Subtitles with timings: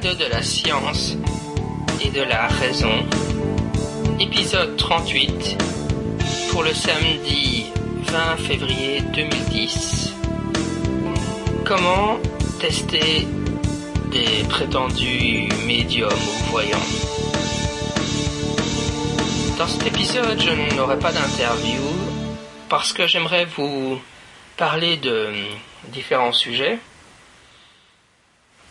[0.00, 1.14] de la science
[2.02, 3.06] et de la raison,
[4.18, 5.58] épisode 38
[6.50, 7.66] pour le samedi
[8.06, 10.14] 20 février 2010.
[11.66, 12.18] Comment
[12.60, 13.26] tester
[14.10, 16.78] des prétendus médiums ou voyants?
[19.58, 21.82] Dans cet épisode, je n'aurai pas d'interview
[22.70, 24.00] parce que j'aimerais vous
[24.56, 25.28] parler de
[25.88, 26.78] différents sujets.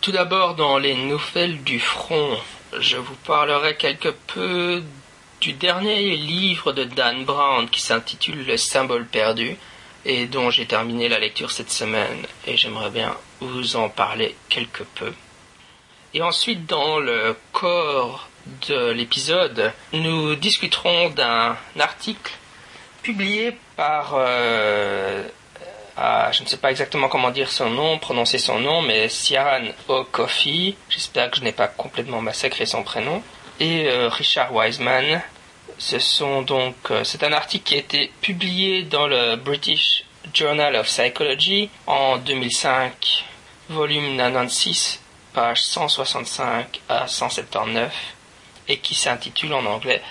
[0.01, 2.37] Tout d'abord, dans les nouvelles du front,
[2.79, 4.81] je vous parlerai quelque peu
[5.41, 9.57] du dernier livre de Dan Brown qui s'intitule Le symbole perdu
[10.05, 14.83] et dont j'ai terminé la lecture cette semaine et j'aimerais bien vous en parler quelque
[14.83, 15.11] peu.
[16.13, 18.29] Et ensuite, dans le corps
[18.69, 22.31] de l'épisode, nous discuterons d'un article
[23.03, 25.27] publié par euh,
[26.31, 30.75] je ne sais pas exactement comment dire son nom, prononcer son nom, mais Ciaran O'Coffey,
[30.89, 33.21] j'espère que je n'ai pas complètement massacré son prénom,
[33.59, 35.21] et euh, Richard Wiseman.
[35.77, 40.75] Ce sont donc, euh, c'est un article qui a été publié dans le British Journal
[40.75, 43.25] of Psychology en 2005,
[43.69, 44.99] volume 96,
[45.33, 47.93] page 165 à 179,
[48.67, 50.01] et qui s'intitule en anglais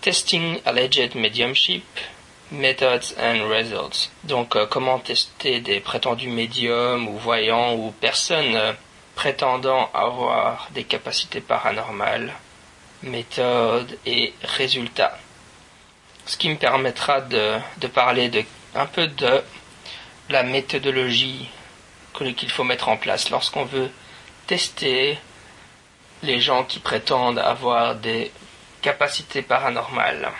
[0.00, 1.84] Testing Alleged Mediumship
[2.52, 4.10] Methods and Results.
[4.24, 8.72] Donc, euh, comment tester des prétendus médiums ou voyants ou personnes euh,
[9.16, 12.32] prétendant avoir des capacités paranormales,
[13.02, 15.18] méthodes et résultats.
[16.26, 18.44] Ce qui me permettra de, de parler de,
[18.74, 19.42] un peu de
[20.28, 21.48] la méthodologie
[22.36, 23.90] qu'il faut mettre en place lorsqu'on veut
[24.46, 25.18] tester
[26.22, 28.30] les gens qui prétendent avoir des
[28.82, 30.30] capacités paranormales.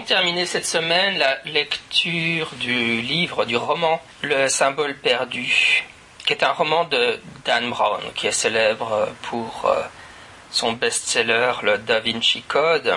[0.00, 5.84] Donc terminé cette semaine la lecture du livre, du roman Le symbole perdu,
[6.24, 9.82] qui est un roman de Dan Brown, qui est célèbre pour euh,
[10.50, 12.94] son best-seller, le Da Vinci Code,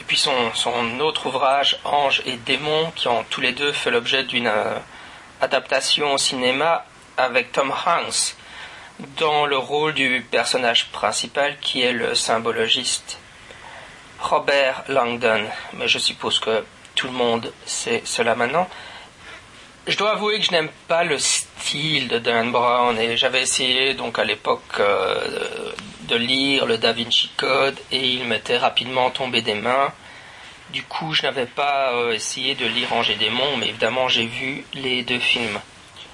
[0.00, 3.90] et puis son, son autre ouvrage, Ange et démons, qui ont tous les deux fait
[3.90, 4.78] l'objet d'une euh,
[5.40, 6.84] adaptation au cinéma
[7.16, 8.36] avec Tom Hanks
[9.18, 13.18] dans le rôle du personnage principal qui est le symbologiste.
[14.20, 16.64] Robert Langdon, mais je suppose que
[16.94, 18.68] tout le monde sait cela maintenant.
[19.86, 23.94] Je dois avouer que je n'aime pas le style de Dan Brown et j'avais essayé
[23.94, 29.40] donc à l'époque euh, de lire le Da Vinci Code et il m'était rapidement tombé
[29.40, 29.92] des mains.
[30.72, 34.64] Du coup, je n'avais pas euh, essayé de lire Angers Démon, mais évidemment j'ai vu
[34.74, 35.58] les deux films.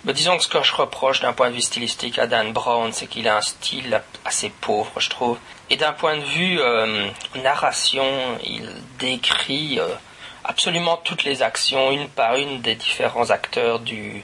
[0.04, 2.92] Mais disons que ce que je reproche d'un point de vue stylistique à Dan Brown,
[2.92, 5.38] c'est qu'il a un style assez pauvre, je trouve.
[5.70, 7.08] Et d'un point de vue euh,
[7.42, 8.04] narration,
[8.44, 9.88] il décrit euh,
[10.44, 14.22] absolument toutes les actions, une par une, des différents acteurs du,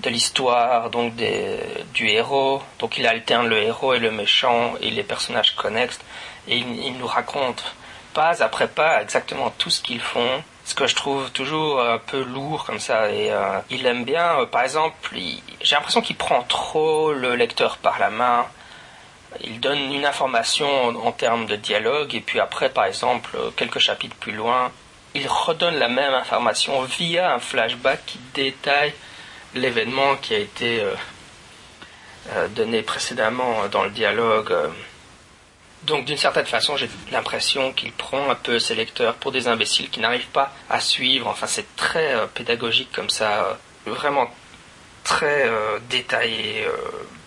[0.00, 1.58] de l'histoire, donc des,
[1.92, 2.62] du héros.
[2.78, 5.98] Donc il alterne le héros et le méchant et les personnages connexes.
[6.46, 7.74] Et il, il nous raconte
[8.12, 12.24] pas après pas exactement tout ce qu'ils font ce que je trouve toujours un peu
[12.24, 14.40] lourd comme ça et euh, il aime bien.
[14.40, 14.96] Euh, par exemple
[15.62, 18.44] j'ai l'impression qu'il prend trop le lecteur par la main.
[19.40, 20.66] Il donne une information
[21.06, 24.72] en, termes de dialogue et puis après par exemple quelques chapitres plus loin
[25.14, 28.94] il redonne la même information via un flashback qui détaille
[29.54, 30.82] l'événement qui a été
[32.32, 34.52] euh, donné précédemment dans le dialogue
[35.86, 39.90] donc d'une certaine façon, j'ai l'impression qu'il prend un peu ses lecteurs pour des imbéciles
[39.90, 41.28] qui n'arrivent pas à suivre.
[41.28, 44.30] Enfin, c'est très euh, pédagogique comme ça, euh, vraiment
[45.02, 46.66] très euh, détaillé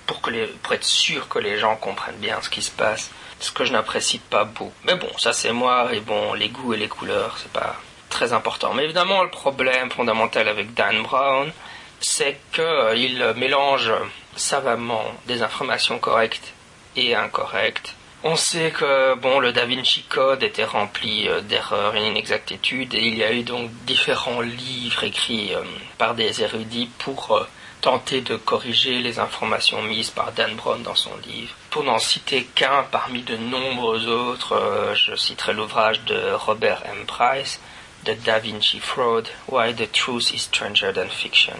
[0.07, 3.11] pour, que les, pour être sûr que les gens comprennent bien ce qui se passe.
[3.39, 4.73] Ce que je n'apprécie pas beaucoup.
[4.85, 7.75] Mais bon, ça c'est moi, et bon, les goûts et les couleurs, c'est pas
[8.09, 8.73] très important.
[8.73, 11.51] Mais évidemment, le problème fondamental avec Dan Brown,
[11.99, 13.91] c'est qu'il mélange
[14.35, 16.53] savamment des informations correctes
[16.95, 17.93] et incorrectes
[18.23, 23.01] on sait que bon, le Da Vinci Code était rempli euh, d'erreurs et d'inexactitudes et
[23.01, 25.61] il y a eu donc différents livres écrits euh,
[25.97, 27.47] par des érudits pour euh,
[27.81, 31.53] tenter de corriger les informations mises par Dan Brown dans son livre.
[31.69, 37.05] Pour n'en citer qu'un parmi de nombreux autres, je citerai l'ouvrage de Robert M.
[37.05, 37.59] Price,
[38.03, 41.59] The Da Vinci Fraud, Why the Truth is Stranger Than Fiction.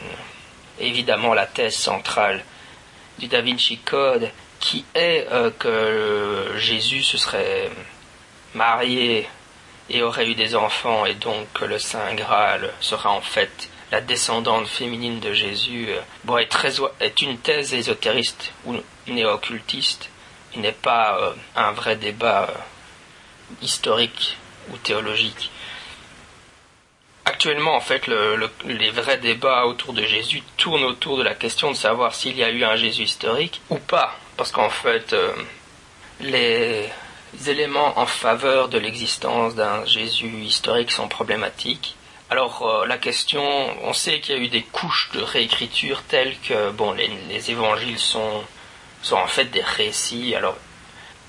[0.80, 2.44] évidemment, la thèse centrale
[3.20, 7.70] du Da Vinci Code qui est euh, que Jésus se serait
[8.54, 9.28] marié
[9.90, 14.02] et aurait eu des enfants et donc que le Saint Graal serait en fait la
[14.02, 15.90] descendante féminine de Jésus
[16.26, 18.76] bon, est, très, est une thèse ésotériste ou
[19.08, 20.10] néo-occultiste.
[20.56, 22.50] Il n'est pas un vrai débat
[23.62, 24.38] historique
[24.72, 25.52] ou théologique.
[27.26, 28.08] Actuellement, en fait,
[28.66, 32.44] les vrais débats autour de Jésus tournent autour de la question de savoir s'il y
[32.44, 34.18] a eu un Jésus historique ou pas.
[34.38, 35.34] Parce qu'en fait, euh,
[36.22, 36.90] les
[37.48, 41.96] éléments en faveur de l'existence d'un Jésus historique sont problématiques.
[42.30, 43.44] Alors euh, la question,
[43.84, 47.52] on sait qu'il y a eu des couches de réécriture telles que bon, les, les
[47.52, 48.44] évangiles sont,
[49.02, 50.36] sont en fait des récits.
[50.36, 50.58] Alors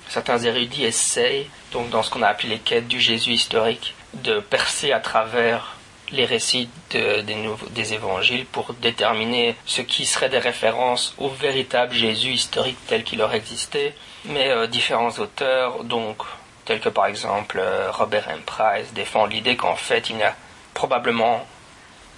[0.09, 4.41] certains érudits essayent, donc dans ce qu'on a appelé les quêtes du Jésus historique, de
[4.41, 5.78] percer à travers
[6.13, 12.79] les récits des, évangiles pour déterminer ce qui serait des références au véritable Jésus historique
[12.87, 13.95] tel qu'il aurait existé.
[14.25, 16.23] Mais euh, différents auteurs, donc
[16.65, 18.41] tels que par exemple euh, Robert M.
[18.45, 20.35] Price, défendent l'idée qu'en fait il n'y a
[20.75, 21.47] probablement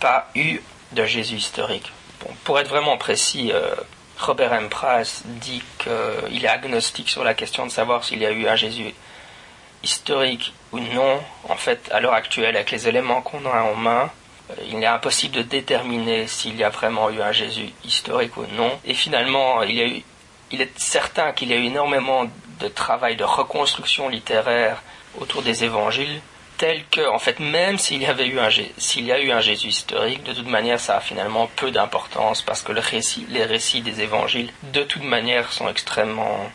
[0.01, 0.61] pas eu
[0.93, 1.93] de Jésus historique.
[2.45, 3.75] pour être vraiment précis, euh,
[4.19, 4.69] Robert M.
[4.69, 8.57] Price dit qu'il est agnostique sur la question de savoir s'il y a eu un
[8.57, 8.97] Jésus historique
[10.73, 11.21] ou non.
[11.49, 14.11] En fait, à l'heure actuelle, avec les éléments qu'on a en main,
[14.51, 18.45] euh, il est impossible de déterminer s'il y a vraiment eu un Jésus historique ou
[18.57, 18.79] non.
[18.85, 22.27] Et finalement, il, est certain qu'il y a eu énormément
[22.61, 24.83] de travail de reconstruction littéraire
[25.19, 26.21] autour des évangiles
[26.59, 29.41] tel que, en fait, même s'il y avait eu un, s'il y a eu un
[29.41, 34.03] Jésus historique, de toute manière, ça a finalement peu d'importance parce que les récits des
[34.03, 36.51] évangiles, de toute manière, sont extrêmement.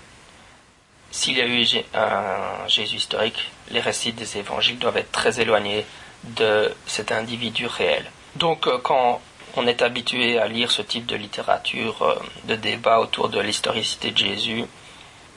[1.16, 5.86] S'il y a eu un Jésus historique, les récits des évangiles doivent être très éloignés
[6.26, 8.04] de cet individu réel.
[8.36, 9.22] Donc, euh, quand
[9.56, 12.16] on est habitué à lire ce type de littérature, euh,
[12.50, 14.66] de débat autour de l'historicité de Jésus,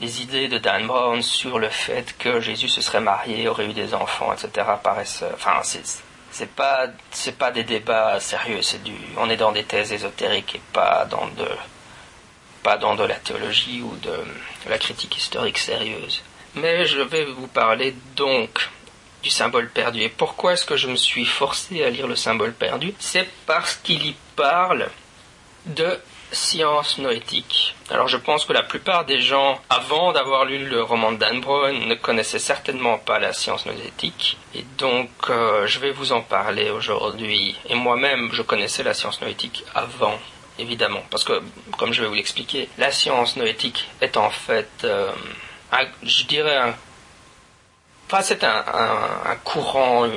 [0.01, 3.73] les idées de Dan Brown sur le fait que Jésus se serait marié, aurait eu
[3.73, 4.67] des enfants, etc.
[4.83, 9.63] paraissent, enfin, c'est pas c'est pas des débats sérieux, c'est du, on est dans des
[9.63, 11.47] thèses ésotériques et pas dans de
[12.63, 14.15] pas dans de la théologie ou de
[14.69, 16.21] la critique historique sérieuse.
[16.55, 18.69] Mais je vais vous parler donc
[19.23, 20.01] du symbole perdu.
[20.01, 22.93] Et pourquoi est-ce que je me suis forcé à lire le symbole perdu?
[22.99, 24.89] C'est parce qu'il y parle
[25.65, 25.99] de
[26.31, 27.75] science noétique.
[27.89, 31.41] Alors je pense que la plupart des gens, avant d'avoir lu le roman de Dan
[31.41, 34.37] Brown, ne connaissaient certainement pas la science noétique.
[34.53, 37.55] Et donc euh, je vais vous en parler aujourd'hui.
[37.67, 40.17] Et moi-même, je connaissais la science noétique avant.
[40.59, 41.41] Évidemment, parce que,
[41.77, 45.09] comme je vais vous l'expliquer, la science noétique est en fait, euh,
[46.03, 46.75] je dirais, un
[48.23, 50.09] c'est un, courant euh,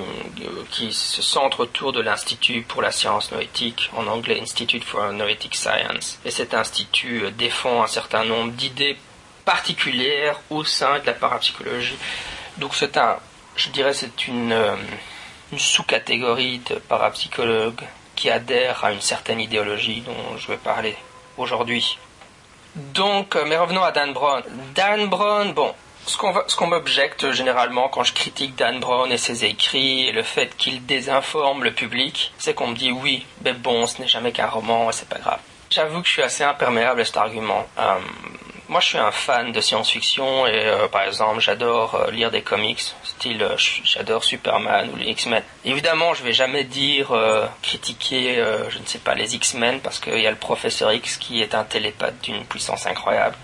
[0.71, 5.55] qui se centre autour de l'Institut pour la science noétique, en anglais Institute for Noetic
[5.55, 6.19] Science.
[6.25, 8.97] Et cet institut euh, défend un certain nombre d'idées
[9.45, 11.99] particulières au sein de la parapsychologie.
[12.59, 13.19] Donc c'est un,
[13.57, 14.57] je dirais, c'est une,
[15.53, 17.85] une sous-catégorie de parapsychologues
[18.23, 20.97] qui adhèrent à une certaine idéologie dont je vais parler
[21.37, 21.99] aujourd'hui.
[22.77, 24.45] Donc, mais revenons à Dan Brown.
[24.77, 25.75] Dan Brown, bon,
[26.07, 26.17] ce
[26.57, 30.87] qu'on m'objecte généralement quand je critique Dan Brown et ses écrits et le fait qu'il
[30.87, 34.93] désinforme le public, c'est qu'on me dit oui, mais bon, ce n'est jamais qu'un roman,
[34.93, 35.41] c'est pas grave.
[35.69, 37.67] J'avoue que je suis assez imperméable à cet argument.
[37.77, 37.99] Euh,
[38.69, 42.43] moi, je suis un fan de science-fiction et, euh, par exemple, j'adore euh, lire des
[42.43, 43.47] comics, style,
[43.85, 45.43] j'adore Superman ou les X-Men.
[45.65, 47.09] Évidemment, je vais jamais dire
[47.63, 51.41] critiquer, je ne sais pas, les X-Men parce qu'il y a le Professeur X qui
[51.41, 53.37] est un télépathe d'une puissance incroyable,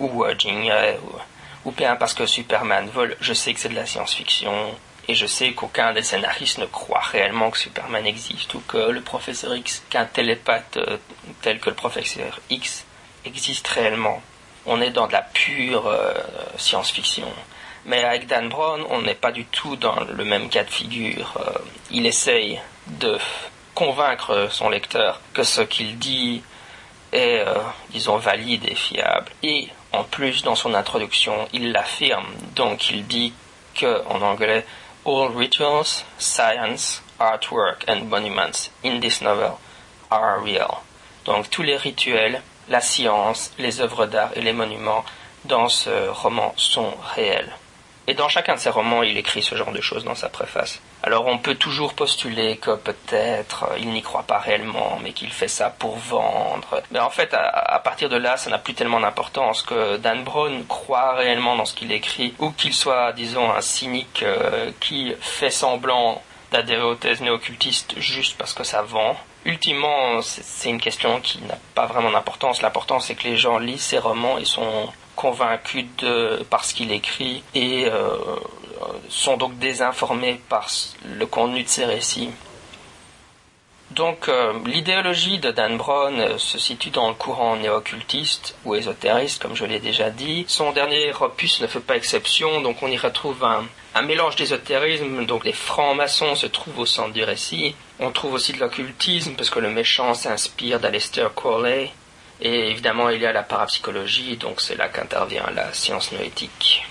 [0.00, 0.70] ou Jean
[1.04, 1.18] ou
[1.64, 4.74] ou bien parce que Superman vole, je sais que c'est de la science-fiction,
[5.08, 9.00] et je sais qu'aucun des scénaristes ne croit réellement que Superman existe, ou que le
[9.00, 10.96] professeur X, qu'un télépathe euh,
[11.40, 12.84] tel que le professeur X
[13.24, 14.22] existe réellement.
[14.66, 16.14] On est dans de la pure euh,
[16.56, 17.28] science-fiction.
[17.84, 21.34] Mais avec Dan Brown, on n'est pas du tout dans le même cas de figure.
[21.36, 21.58] Euh,
[21.90, 23.18] il essaye de
[23.74, 26.42] convaincre son lecteur que ce qu'il dit
[27.12, 27.44] est,
[27.90, 29.30] disons, valide et fiable.
[29.42, 32.26] Et en plus, dans son introduction, il l'affirme.
[32.54, 33.32] Donc, il dit
[33.74, 34.64] que, en anglais,
[35.04, 39.58] All rituals, science, artwork and monuments in this novel
[40.12, 40.82] are real.
[41.24, 45.04] Donc, tous les rituels, la science, les œuvres d'art et les monuments
[45.44, 47.52] dans ce roman sont réels.
[48.08, 50.80] Et dans chacun de ses romans, il écrit ce genre de choses dans sa préface.
[51.04, 55.30] Alors on peut toujours postuler que peut-être euh, il n'y croit pas réellement, mais qu'il
[55.30, 56.82] fait ça pour vendre.
[56.90, 60.64] Mais en fait, à, partir de là, ça n'a plus tellement d'importance que Dan Brown
[60.66, 65.50] croit réellement dans ce qu'il écrit, ou qu'il soit, disons, un cynique euh, qui fait
[65.50, 69.16] semblant d'adhérer aux thèses néo-occultistes juste parce que ça vend.
[69.44, 72.62] Ultimement, c'est une question qui n'a pas vraiment d'importance.
[72.62, 76.92] L'important, c'est que les gens lisent ses romans et sont convaincus de, par ce qu'il
[76.92, 78.16] écrit et euh,
[79.08, 80.68] sont donc désinformés par
[81.04, 82.30] le contenu de ses récits.
[83.92, 89.42] Donc euh, l'idéologie de Dan Brown euh, se situe dans le courant néo-occultiste ou ésotériste,
[89.42, 90.46] comme je l'ai déjà dit.
[90.48, 95.26] Son dernier opus ne fait pas exception, donc on y retrouve un, un mélange d'ésotérisme,
[95.26, 97.74] donc les francs-maçons se trouvent au centre du récit.
[98.00, 101.90] On trouve aussi de l'occultisme, parce que le méchant s'inspire d'Aleister Crowley.
[102.42, 106.84] Et évidemment, il y a la parapsychologie, donc c'est là qu'intervient la science noétique.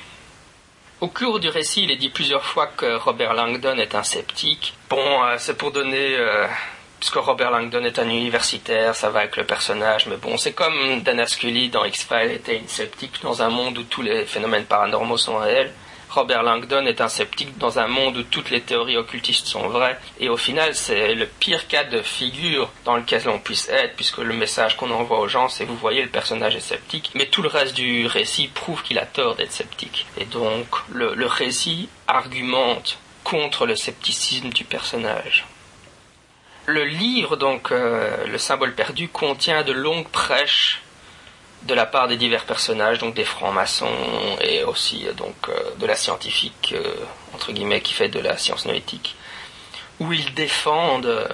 [1.01, 4.73] Au cours du récit, il est dit plusieurs fois que Robert Langdon est un sceptique.
[4.89, 6.17] Bon, euh, c'est pour donner
[7.01, 11.01] puisque Robert Langdon est un universitaire, ça va avec le personnage, mais bon, c'est comme
[11.01, 15.17] Dana Scully dans X-Files était une sceptique dans un monde où tous les phénomènes paranormaux
[15.17, 15.73] sont réels.
[16.11, 19.97] Robert Langdon est un sceptique dans un monde où toutes les théories occultistes sont vraies,
[20.19, 24.17] et au final, c'est le pire cas de figure dans lequel on puisse être, puisque
[24.17, 27.41] le message qu'on envoie aux gens, c'est vous voyez, le personnage est sceptique, mais tout
[27.41, 30.05] le reste du récit prouve qu'il a tort d'être sceptique.
[30.17, 35.45] Et donc, le, récit argumente contre le scepticisme du personnage.
[36.65, 40.81] Le livre, donc, euh, le symbole perdu, contient de longues prêches
[41.63, 43.87] de la part des divers personnages, donc des francs-maçons
[44.41, 46.73] et aussi euh, donc euh, de la scientifique
[47.33, 49.15] entre guillemets qui fait de la science noétique,
[49.99, 51.27] où ils défendent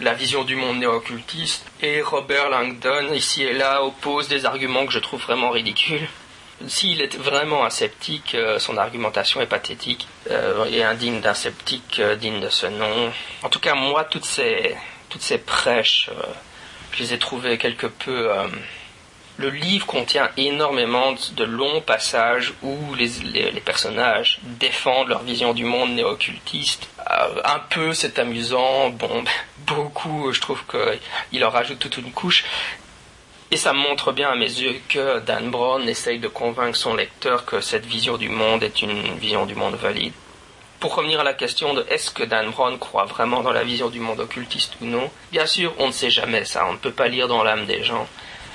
[0.00, 4.92] la vision du monde néo-occultiste et Robert Langdon ici et là oppose des arguments que
[4.92, 6.08] je trouve vraiment ridicules.
[6.66, 11.98] S'il est vraiment un sceptique, euh, son argumentation est pathétique euh, et indigne d'un sceptique
[12.00, 13.10] euh, digne de ce nom.
[13.42, 14.76] En tout cas, moi, toutes ces,
[15.08, 16.10] toutes ces prêches,
[16.92, 18.30] je les ai trouvées quelque peu...
[19.40, 23.08] le livre contient énormément de longs passages où les,
[23.64, 26.88] personnages défendent leur vision du monde néo-occultiste.
[27.08, 28.90] un peu, c'est amusant.
[28.90, 29.24] Bon,
[29.66, 32.44] beaucoup, je trouve qu'il en rajoute toute une couche.
[33.50, 37.46] Et ça montre bien à mes yeux que Dan Brown essaye de convaincre son lecteur
[37.46, 40.12] que cette vision du monde est une vision du monde valide.
[40.78, 43.88] Pour revenir à la question de est-ce que Dan Brown croit vraiment dans la vision
[43.88, 46.92] du monde occultiste ou non, bien sûr, on ne sait jamais ça, on ne peut
[46.92, 48.06] pas lire dans l'âme des gens.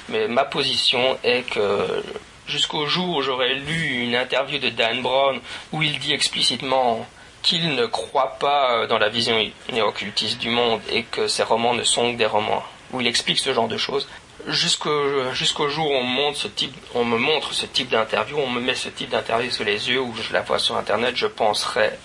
[0.10, 2.04] Mais ma position est que
[2.48, 5.40] jusqu'au jour où j'aurais lu une interview de Dan Brown
[5.72, 7.06] où il dit explicitement
[7.42, 9.40] qu'il ne croit pas dans la vision
[9.72, 13.38] néo-occultiste du monde et que ses romans ne sont que des romans, où il explique
[13.38, 14.08] ce genre de choses,
[14.48, 18.60] jusqu'au jour où on, montre ce type, on me montre ce type d'interview, on me
[18.60, 22.00] met ce type d'interview sous les yeux, ou je la vois sur Internet, je penserais,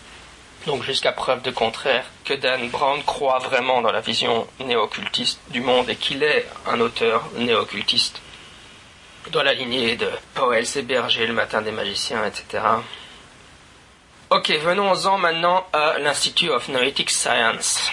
[0.66, 5.60] donc jusqu'à preuve de contraire, que Dan Brown croit vraiment dans la vision néo-occultiste du
[5.60, 8.20] monde et qu'il est un auteur néo-occultiste
[9.32, 12.62] dans la lignée de Powell et Berger, Le Matin des Magiciens, etc.
[14.30, 17.90] Ok, venons-en maintenant à l'Institute of Noetic Science.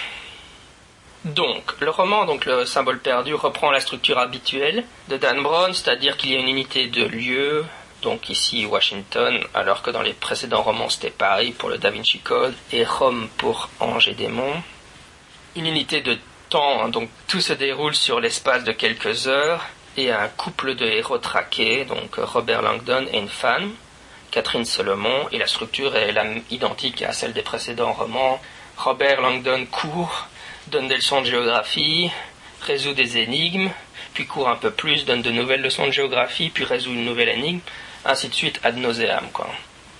[1.24, 6.16] Donc, le roman, donc le symbole perdu, reprend la structure habituelle de Dan Brown, c'est-à-dire
[6.16, 7.64] qu'il y a une unité de lieu,
[8.02, 12.18] donc ici Washington, alors que dans les précédents romans c'était Paris pour le Da Vinci
[12.18, 14.62] Code et Rome pour Ange et Démon.
[15.56, 19.66] Une unité de temps, hein, donc tout se déroule sur l'espace de quelques heures,
[19.98, 23.72] et un couple de héros traqués, donc Robert Langdon et une femme,
[24.30, 26.14] Catherine Solomon, et la structure est
[26.50, 28.40] identique à celle des précédents romans.
[28.76, 30.28] Robert Langdon court
[30.68, 32.10] donne des leçons de géographie,
[32.60, 33.70] résout des énigmes,
[34.14, 37.30] puis court un peu plus, donne de nouvelles leçons de géographie, puis résout une nouvelle
[37.30, 37.60] énigme,
[38.04, 39.28] ainsi de suite ad nauseam.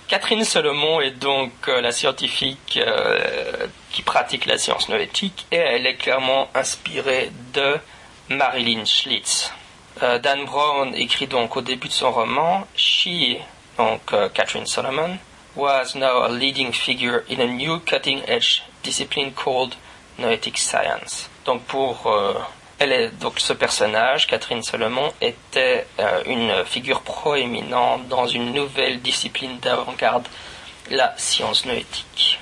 [0.09, 5.85] Catherine Solomon est donc euh, la scientifique euh, qui pratique la science noétique et elle
[5.85, 7.77] est clairement inspirée de
[8.27, 9.53] Marilyn Schlitz.
[10.01, 13.37] Euh, Dan Brown écrit donc au début de son roman She,
[13.77, 14.01] donc
[14.33, 15.19] Catherine Solomon,
[15.55, 19.75] was now a leading figure in a new cutting edge discipline called
[20.17, 21.29] Noetic Science.
[21.45, 22.11] Donc pour
[22.79, 29.01] elle est donc ce personnage, Catherine Solomon, était euh, une figure proéminente dans une nouvelle
[29.01, 30.27] discipline d'avant-garde,
[30.89, 32.39] la science noétique.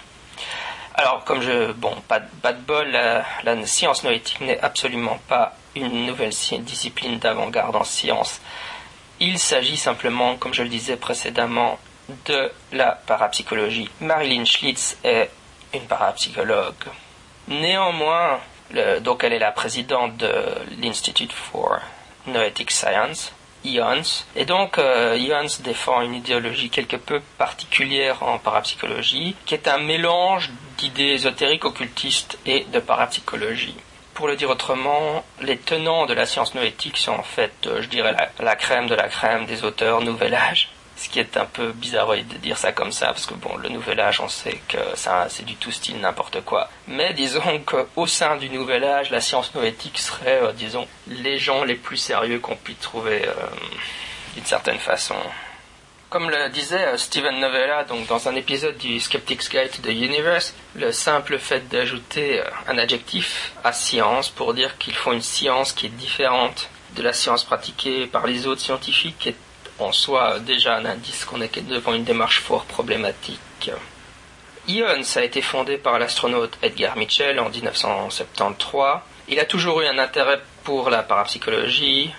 [0.93, 1.71] Alors, comme je.
[1.73, 7.75] Bon, pas, pas de bol, la science noétique n'est absolument pas une nouvelle discipline d'avant-garde
[7.75, 8.41] en science.
[9.19, 11.79] Il s'agit simplement, comme je le disais précédemment,
[12.25, 13.89] de la parapsychologie.
[14.01, 15.29] Marilyn Schlitz est
[15.73, 16.85] une parapsychologue.
[17.47, 18.39] Néanmoins,
[19.01, 20.31] donc elle est la présidente de
[20.81, 21.79] l'Institute for
[22.27, 23.31] Noetic Science,
[23.63, 29.67] IONS, et donc euh, IONS défend une idéologie quelque peu particulière en parapsychologie, qui est
[29.67, 33.75] un mélange d'idées ésotériques occultistes et de parapsychologie.
[34.13, 37.87] Pour le dire autrement, les tenants de la science noétique sont en fait, euh, je
[37.87, 41.45] dirais, la, la crème de la crème des auteurs Nouvel Âge ce qui est un
[41.45, 44.59] peu bizarre de dire ça comme ça, parce que bon, le nouvel âge, on sait
[44.67, 46.69] que ça, c'est du tout style n'importe quoi.
[46.87, 51.63] Mais disons qu'au sein du nouvel âge, la science noétique serait, euh, disons, les gens
[51.63, 53.33] les plus sérieux qu'on puisse trouver euh,
[54.33, 55.15] d'une certaine façon.
[56.09, 59.93] Comme le disait euh, Steven Novella donc dans un épisode du Skeptic's Guide to the
[59.93, 65.73] Universe, le simple fait d'ajouter un adjectif à science pour dire qu'il faut une science
[65.73, 69.35] qui est différente de la science pratiquée par les autres scientifiques est
[69.79, 73.71] en soi déjà un indice qu'on est devant une démarche fort problématique.
[74.67, 78.99] IONS a été fondé par l'astronaute Edgar Mitchell en 1973.
[79.29, 82.11] Il a toujours eu un intérêt pour la parapsychologie,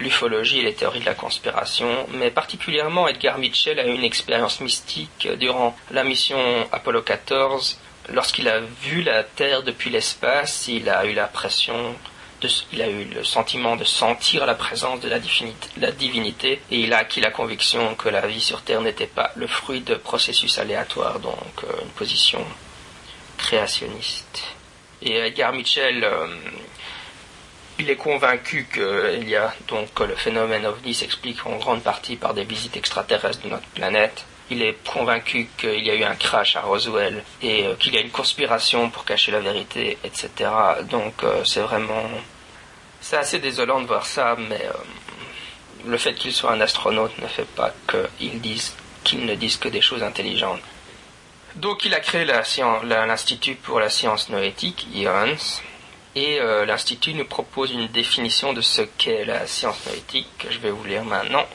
[0.00, 4.60] l'ufologie et les théories de la conspiration, mais particulièrement Edgar Mitchell a eu une expérience
[4.60, 6.38] mystique durant la mission
[6.72, 7.78] Apollo 14.
[8.12, 11.94] Lorsqu'il a vu la Terre depuis l'espace, il a eu l'impression
[12.72, 16.98] il a eu le sentiment de sentir la présence de la, divinité et il a
[16.98, 21.18] acquis la conviction que la vie sur Terre n'était pas le fruit de processus aléatoires,
[21.20, 22.44] donc euh, une position
[23.36, 24.44] créationniste.
[25.02, 26.26] Et Edgar Mitchell euh,
[27.78, 32.16] il est convaincu qu'il y a donc que le phénomène ovni s'explique en grande partie
[32.16, 34.24] par des visites extraterrestres de notre planète.
[34.50, 37.98] Il est convaincu qu'il y a eu un crash à Roswell et euh, qu'il y
[37.98, 40.30] a une conspiration pour cacher la vérité, etc.
[40.90, 42.08] Donc euh, c'est vraiment...
[43.00, 44.72] C'est assez désolant de voir ça, mais euh,
[45.86, 47.72] le fait qu'il soit un astronaute ne fait pas
[48.18, 48.74] qu'il dise
[49.14, 50.60] ne dise que des choses intelligentes.
[51.56, 55.62] Donc il a créé l'Institut pour la science noétique, IONS,
[56.14, 60.70] et l'Institut nous propose une définition de ce qu'est la science noétique, que je vais
[60.70, 61.46] vous lire maintenant.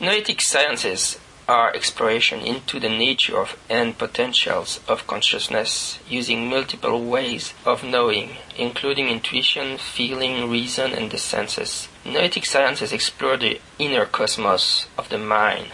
[0.00, 1.18] Noetic sciences
[1.50, 8.30] are exploration into the nature of and potentials of consciousness using multiple ways of knowing,
[8.56, 11.88] including intuition, feeling, reason, and the senses.
[12.04, 15.72] Noetic sciences explore the inner cosmos of the mind,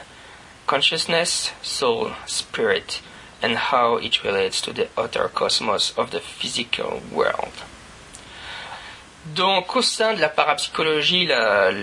[0.67, 3.03] consciousness, soul, spirit,
[3.43, 7.53] and how it relates to the outer cosmos of the physical world.
[9.35, 11.27] Donc, au sein de la parapsychologie,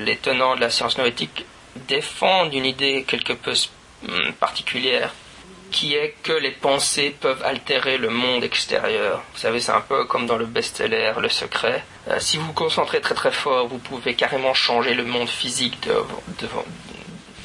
[0.06, 1.46] les tenants de la science noétique
[1.88, 3.54] défendent une idée quelque peu
[4.40, 5.14] particulière,
[5.72, 9.24] qui est que les pensées peuvent altérer le monde extérieur?
[9.34, 11.84] Vous savez, c'est un peu comme dans le best-seller Le Secret.
[12.10, 15.80] Euh, si vous vous concentrez très très fort, vous pouvez carrément changer le monde physique
[15.82, 15.96] de,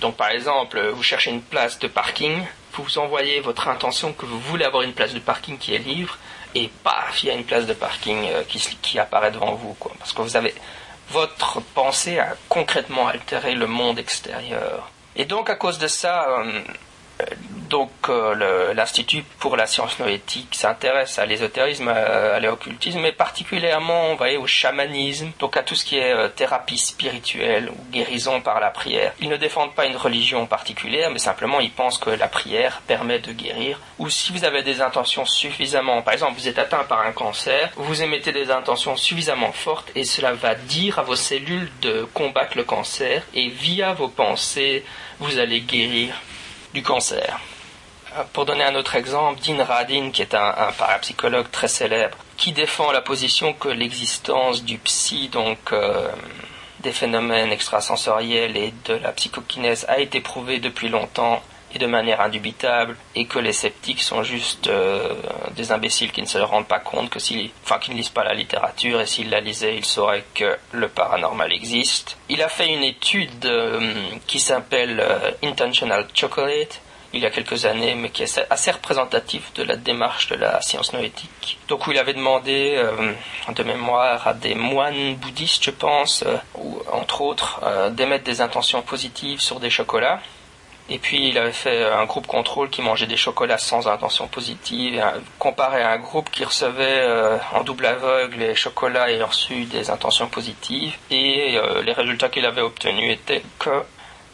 [0.01, 2.45] donc par exemple, vous cherchez une place de parking,
[2.75, 6.17] vous envoyez votre intention que vous voulez avoir une place de parking qui est libre,
[6.55, 9.77] et paf, il y a une place de parking euh, qui, apparaît devant vous.
[9.99, 10.55] Parce que vous avez
[11.11, 14.91] votre pensée a concrètement altéré le monde extérieur.
[15.19, 17.25] Et donc à cause de ça, euh,
[17.69, 24.37] donc euh, l'Institut pour la science noétique s'intéresse à l'ésotérisme, à, l'occultisme, mais particulièrement voyez,
[24.37, 28.71] au chamanisme, donc à tout ce qui est euh, thérapie spirituelle ou guérison par la
[28.71, 29.13] prière.
[29.21, 33.19] Ils ne défendent pas une religion particulière, mais simplement ils pensent que la prière permet
[33.19, 33.81] de guérir.
[33.99, 37.71] Ou si vous avez des intentions suffisamment, par exemple vous êtes atteint par un cancer,
[37.77, 42.57] vous émettez des intentions suffisamment fortes et cela va dire à vos cellules de combattre
[42.57, 44.85] le cancer et via vos pensées
[45.21, 46.15] vous allez guérir
[46.75, 47.41] du cancer.
[48.17, 52.53] Euh, pour donner un autre exemple, Dean Radin, qui est un, parapsychologue très célèbre, qui
[52.53, 56.09] défend la position que l'existence du psy, donc euh,
[56.81, 61.43] des phénomènes extrasensoriels et de la psychokinèse, a été prouvée depuis longtemps
[61.75, 65.15] et de manière indubitable, et que les sceptiques sont juste euh,
[65.57, 68.25] des imbéciles qui ne se rendent pas compte que s'ils, enfin, qui ne lisent pas
[68.25, 72.17] la littérature, et s'ils la lisaient, ils sauraient que le paranormal existe.
[72.29, 73.51] Il a fait une étude
[74.27, 75.05] qui s'appelle
[75.43, 76.81] Intentional Chocolate,
[77.13, 80.61] il y a quelques années, mais qui est assez représentatif de la démarche de la
[80.61, 81.59] science noétique.
[81.69, 83.13] Donc où il avait demandé euh,
[83.55, 88.41] de mémoire à des moines bouddhistes, je pense, euh, ou entre autres, euh, d'émettre des
[88.41, 90.21] intentions positives sur des chocolats.
[90.91, 95.05] Et puis il avait fait un groupe contrôle qui mangeait des chocolats sans intention positive,
[95.39, 97.07] comparé à un groupe qui recevait
[97.53, 100.97] en double aveugle les chocolats ayant reçu des intentions positives.
[101.11, 103.83] Et les résultats qu'il avait obtenus étaient que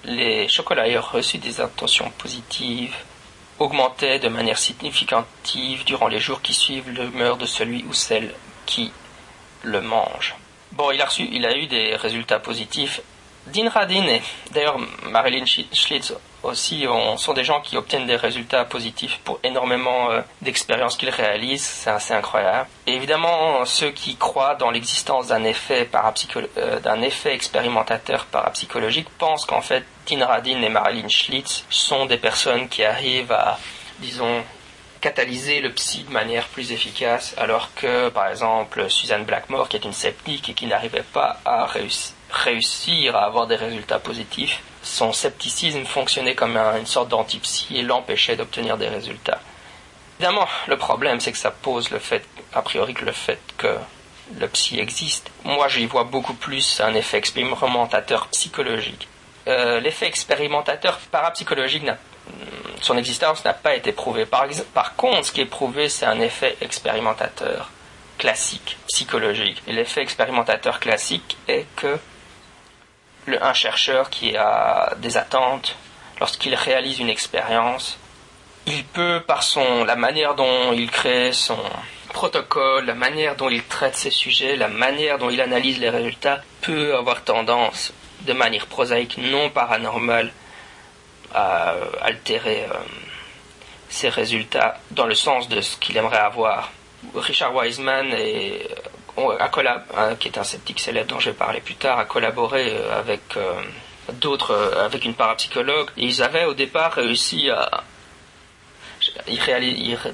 [0.05, 2.95] les chocolats ayant reçu des intentions positives
[3.59, 8.33] augmentaient de manière significative durant les jours qui suivent l'humeur de celui ou celle
[8.67, 8.93] qui
[9.62, 10.35] le mange.
[10.73, 13.01] Bon, il a, reçu, il a eu des résultats positifs.
[13.46, 19.18] Dean Radin et d'ailleurs Marilyn Schlitz aussi sont des gens qui obtiennent des résultats positifs
[19.24, 21.64] pour énormément euh, d'expériences qu'ils réalisent.
[21.64, 22.68] C'est assez incroyable.
[22.87, 25.88] Et évidemment, ceux qui croient dans l'existence d'un effet,
[26.57, 32.18] euh, d'un effet expérimentateur parapsychologique pensent qu'en fait, Dean Radin et Marilyn Schlitz sont des
[32.18, 33.59] personnes qui arrivent à,
[34.00, 34.42] disons,
[35.00, 39.85] catalyser le psy de manière plus efficace, alors que, par exemple, Suzanne Blackmore, qui est
[39.85, 42.14] une sceptique et qui n'arrivait pas à réussir
[43.14, 48.77] à avoir des résultats positifs, son scepticisme fonctionnait comme une sorte d'antipsy et l'empêchait d'obtenir
[48.77, 49.40] des résultats.
[50.18, 53.77] Évidemment, le problème, c'est que ça pose le fait, a priori, que le fait que
[54.38, 55.31] le psy existe.
[55.44, 59.09] Moi, j'y vois beaucoup plus un effet expérimentateur psychologique.
[59.47, 61.85] euh, l'effet expérimentateur parapsychologique
[62.81, 64.27] son existence n'a pas été prouvée.
[64.27, 67.70] Par contre, ce qui est prouvé, c'est un effet expérimentateur
[68.18, 69.62] classique, psychologique.
[69.66, 71.99] Et l'effet expérimentateur classique est que
[73.41, 75.77] un chercheur qui a des attentes,
[76.21, 77.99] lorsqu'il réalise une expérience,
[78.67, 81.59] il peut, par son, la manière dont il crée son
[82.13, 86.43] protocole, la manière dont il traite ses sujets, la manière dont il analyse les résultats,
[86.63, 90.33] peut avoir tendance, de manière prosaïque, non paranormale,
[91.35, 92.75] à altérer euh,
[93.89, 96.71] ses résultats dans le sens de ce qu'il aimerait avoir.
[97.15, 98.69] Richard Wiseman est,
[99.18, 99.50] euh, a
[99.96, 102.98] hein, qui est un sceptique célèbre dont je vais parler plus tard, a collaboré euh,
[102.98, 103.20] avec
[104.14, 107.85] d'autres, avec une parapsychologue, ils avaient au départ réussi à,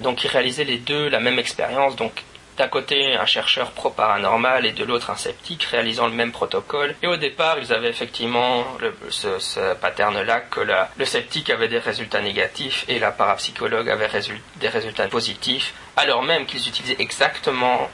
[0.00, 2.22] donc ils réalisaient les deux la même expérience, donc
[2.56, 6.94] d'un côté un chercheur pro-paranormal et de l'autre un sceptique réalisant le même protocole.
[7.02, 8.66] Et au départ, ils avaient effectivement
[9.08, 10.60] ce, pattern-là que
[10.96, 14.10] le sceptique avait des résultats négatifs et la parapsychologue avait
[14.56, 17.88] des résultats positifs, alors même qu'ils utilisaient exactement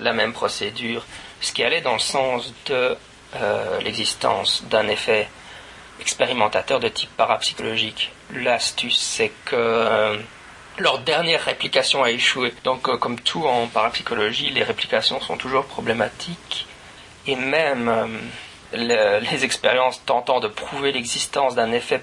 [0.00, 1.04] la même procédure,
[1.40, 2.96] ce qui allait dans le sens de
[3.36, 5.28] euh, l'existence d'un effet
[6.00, 8.12] expérimentateur de type parapsychologique.
[8.32, 10.16] L'astuce, c'est que euh,
[10.78, 12.54] leur dernière réplication a échoué.
[12.62, 16.66] Donc, euh, comme tout en parapsychologie, les réplications sont toujours problématiques.
[17.26, 17.90] Et même
[18.74, 22.02] les expériences tentant de prouver l'existence d'un effet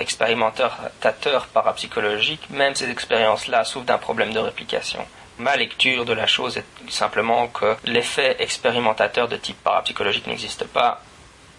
[0.00, 5.06] expérimentateur parapsychologique, même ces expériences-là souffrent d'un problème de réplication.
[5.38, 11.02] Ma lecture de la chose est simplement que l'effet expérimentateur de type parapsychologique n'existe pas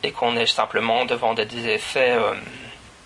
[0.04, 2.18] et qu'on est simplement devant des effets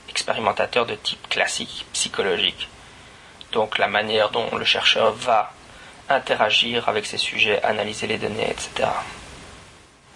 [0.10, 2.68] expérimentateurs de type classique, psychologique
[3.52, 5.52] donc la manière dont le chercheur va
[6.10, 8.90] interagir avec ses sujets, analyser les données, etc.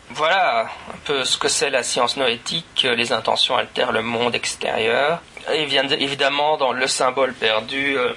[0.10, 5.22] Voilà un peu ce que c'est la science noétique, les intentions altèrent le monde extérieur.
[5.52, 8.14] Et évidemment dans le symbole perdu, euh,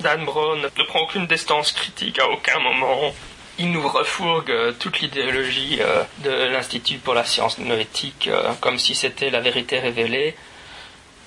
[0.00, 3.14] Dan Brown ne prend aucune distance critique à aucun moment.
[3.58, 8.28] Il nous refourgue euh, toute l'idéologie euh, de l'Institut pour la science noétique
[8.60, 10.34] comme si c'était la vérité révélée.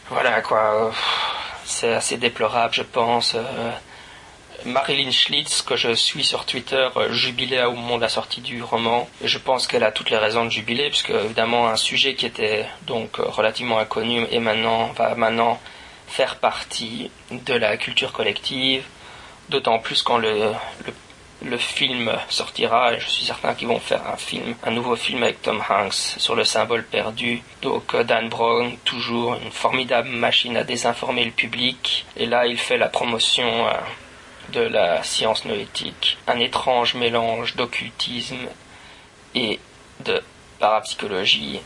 [0.09, 0.91] Voilà quoi
[1.67, 3.35] c'est assez déplorable, je pense.
[3.35, 3.71] Euh,
[4.65, 8.63] Marilyn Schlitz, que je suis sur Twitter, euh, jubilait au moment de la sortie du
[8.63, 9.07] roman.
[9.23, 12.65] Je pense qu'elle a toutes les raisons de jubiler, puisque évidemment un sujet qui était
[12.83, 15.59] donc euh, relativement inconnu et maintenant va maintenant
[16.07, 18.83] faire partie de la culture collective.
[19.49, 20.51] D'autant plus quand le,
[21.43, 25.23] le film sortira et je suis certain qu'ils vont faire un film, un nouveau film
[25.23, 27.41] avec Tom Hanks sur le symbole perdu.
[27.61, 32.05] Donc euh, Dan Brown, toujours une formidable machine à désinformer le public.
[32.15, 33.71] Et là, il fait la promotion euh,
[34.53, 36.17] de la science noétique.
[36.27, 38.47] Un étrange mélange d'occultisme
[39.35, 39.59] et
[40.05, 40.21] de
[40.59, 41.59] parapsychologie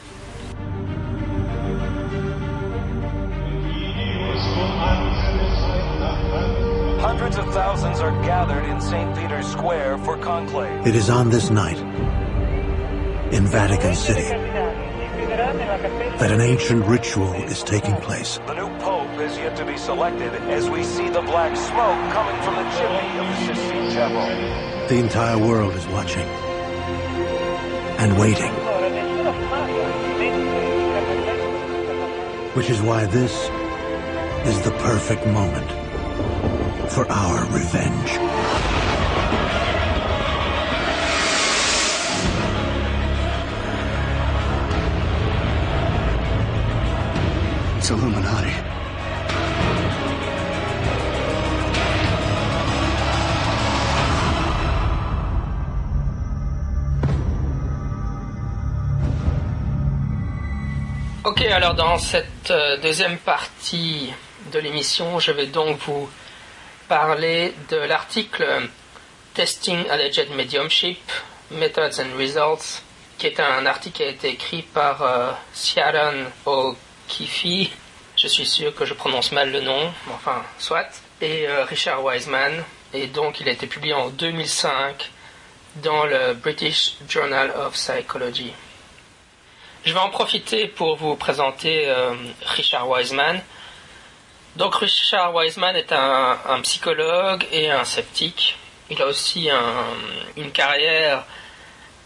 [7.01, 9.15] Hundreds of thousands are gathered in St.
[9.15, 10.86] Peter's Square for conclave.
[10.88, 11.77] It is on this night,
[13.34, 14.30] in Vatican City,
[16.17, 18.39] that an ancient ritual is taking place.
[18.47, 22.41] The new pope is yet to be selected as we see the black smoke coming
[22.43, 24.88] from the chimney of the Sistine Chapel.
[24.88, 26.27] The entire world is watching
[27.97, 28.51] and waiting.
[32.54, 33.49] Which is why this
[34.45, 35.69] is the perfect moment
[36.91, 38.12] for our revenge.
[47.77, 48.71] It's Illuminati.
[61.23, 64.11] Ok, alors dans cette euh, deuxième partie
[64.51, 66.09] de l'émission, je vais donc vous
[66.87, 68.45] parler de l'article
[69.33, 70.99] Testing Alleged Mediumship,
[71.51, 72.81] Methods and Results,
[73.17, 77.71] qui est un article qui a été écrit par euh, Sharon O'Keefe,
[78.17, 82.63] je suis sûr que je prononce mal le nom, enfin, soit, et euh, Richard Wiseman,
[82.93, 85.09] et donc il a été publié en 2005
[85.77, 88.51] dans le British Journal of Psychology.
[89.85, 92.13] Je vais en profiter pour vous présenter euh,
[92.45, 93.41] Richard Wiseman,
[94.55, 98.57] donc Richard Wiseman est un, psychologue et un sceptique.
[98.89, 99.49] Il a aussi
[100.35, 101.25] une carrière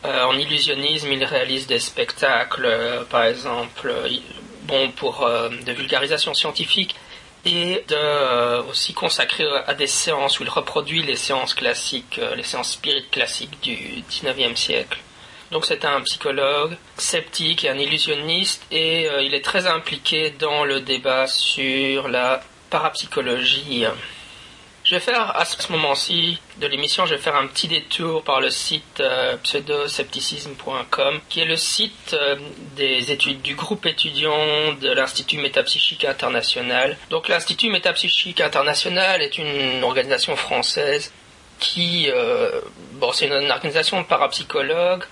[0.06, 1.12] euh, en illusionnisme.
[1.12, 3.94] Il réalise des spectacles, euh, par exemple,
[4.64, 6.96] bon pour euh, de vulgarisation scientifique
[7.46, 7.86] et
[8.68, 13.62] aussi consacré à des séances où il reproduit les séances classiques, les séances spirites classiques
[13.62, 13.76] du
[14.10, 14.98] 19e siècle.
[15.52, 20.66] Donc c'est un psychologue sceptique et un illusionniste et euh, il est très impliqué dans
[20.66, 23.86] le débat sur la parapsychologie.
[24.86, 28.40] Je vais faire à ce moment-ci de l'émission, je vais faire un petit détour par
[28.40, 32.36] le site euh, pseudoscepticisme.com, qui est le site euh,
[32.76, 36.98] des études du groupe étudiant de l'Institut métapsychique international.
[37.10, 41.12] Donc l'Institut métapsychique international est une organisation française
[41.58, 42.62] qui, euh,
[42.94, 45.06] bon, c'est une organisation de parapsychologues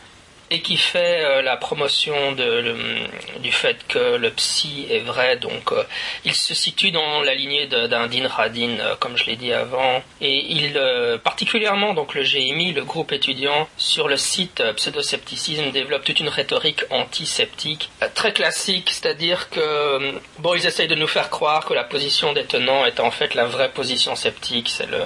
[0.50, 5.38] et qui fait euh, la promotion du fait que le psy est vrai.
[5.38, 5.84] Donc, euh,
[6.26, 10.04] il se situe dans la lignée d'un Din Radin, euh, comme je l'ai dit avant,
[10.22, 10.80] et il,
[11.24, 16.84] particulièrement donc le GMI, le groupe étudiant, sur le site Pseudoscepticisme développe toute une rhétorique
[16.90, 22.34] antiseptique très classique, c'est-à-dire que bon, ils essayent de nous faire croire que la position
[22.34, 24.70] des tenants est en fait la vraie position sceptique.
[24.70, 25.02] C'est le,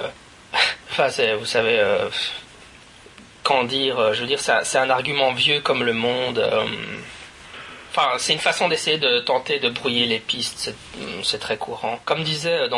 [0.90, 1.82] enfin, c'est, vous savez.
[3.38, 6.38] Euh, Qu'en dire euh, Je veux dire, c'est un argument vieux comme le monde.
[6.38, 6.64] euh,
[7.90, 10.58] Enfin, c'est une façon d'essayer de tenter de brouiller les pistes.
[10.58, 10.74] C'est,
[11.24, 11.98] c'est très courant.
[12.04, 12.68] Comme disait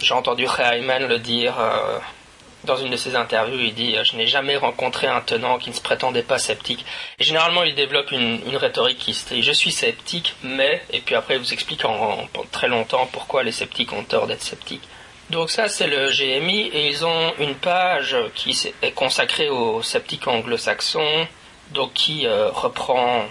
[0.00, 1.98] j'ai entendu Ray le dire euh,
[2.64, 3.60] dans une de ses interviews.
[3.60, 6.84] Il dit euh, Je n'ai jamais rencontré un tenant qui ne se prétendait pas sceptique.
[7.18, 10.82] Et généralement, il développe une, rhétorique qui se dit Je suis sceptique, mais.
[10.90, 14.42] Et puis après, il vous explique en très longtemps pourquoi les sceptiques ont tort d'être
[14.42, 14.82] sceptiques.
[15.30, 20.28] Donc ça c'est le GMI et ils ont une page qui est consacrée aux sceptiques
[20.28, 21.26] anglo-saxons,
[21.70, 23.24] donc qui euh, reprend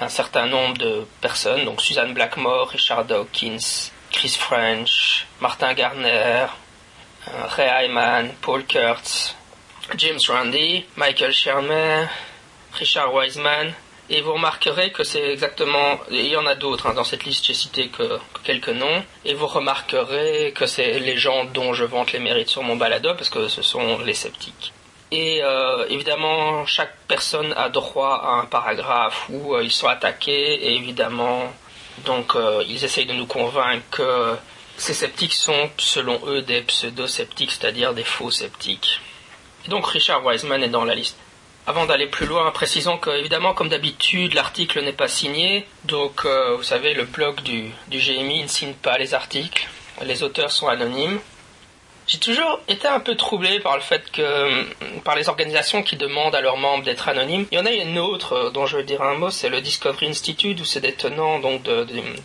[0.00, 6.46] un certain nombre de personnes, donc Suzanne Blackmore, Richard Dawkins, Chris French, Martin Garner,
[7.28, 9.36] euh, Ray Hyman, Paul Kurtz,
[9.96, 12.06] James Randi, Michael Shermer,
[12.72, 13.74] Richard Wiseman,
[14.10, 17.46] et vous remarquerez que c'est exactement, il y en a d'autres hein, dans cette liste,
[17.46, 21.84] j'ai cité que, que quelques noms, et vous remarquerez que c'est les gens dont je
[21.84, 24.72] vante les mérites sur mon balado parce que ce sont les sceptiques.
[25.10, 30.54] Et euh, évidemment, chaque personne a droit à un paragraphe où euh, ils sont attaqués,
[30.54, 31.52] et évidemment,
[32.04, 34.36] donc euh, ils essayent de nous convaincre que
[34.76, 39.00] ces sceptiques sont, selon eux, des pseudo-sceptiques, c'est-à-dire des faux sceptiques.
[39.64, 41.16] Et donc Richard Wiseman est dans la liste.
[41.66, 45.66] Avant d'aller plus loin, précisons que, évidemment, comme d'habitude, l'article n'est pas signé.
[45.84, 49.66] Donc, euh, vous savez, le blog du, du GMI ne signe pas les articles.
[50.04, 51.20] Les auteurs sont anonymes.
[52.06, 54.64] J'ai toujours été un peu troublé par le fait que,
[55.00, 57.46] par les organisations qui demandent à leurs membres d'être anonymes.
[57.50, 59.62] Il y en a une autre euh, dont je veux dire un mot, c'est le
[59.62, 61.62] Discovery Institute, où c'est des tenants donc,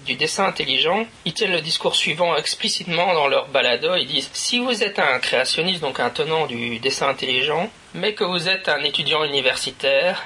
[0.06, 1.06] du dessin intelligent.
[1.24, 3.96] Ils tiennent le discours suivant explicitement dans leur balado.
[3.96, 8.26] Ils disent, si vous êtes un créationniste, donc un tenant du dessin intelligent, mais que
[8.26, 10.24] vous êtes un étudiant universitaire,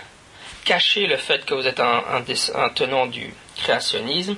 [0.66, 4.36] cachez le fait que vous êtes un tenant du créationnisme,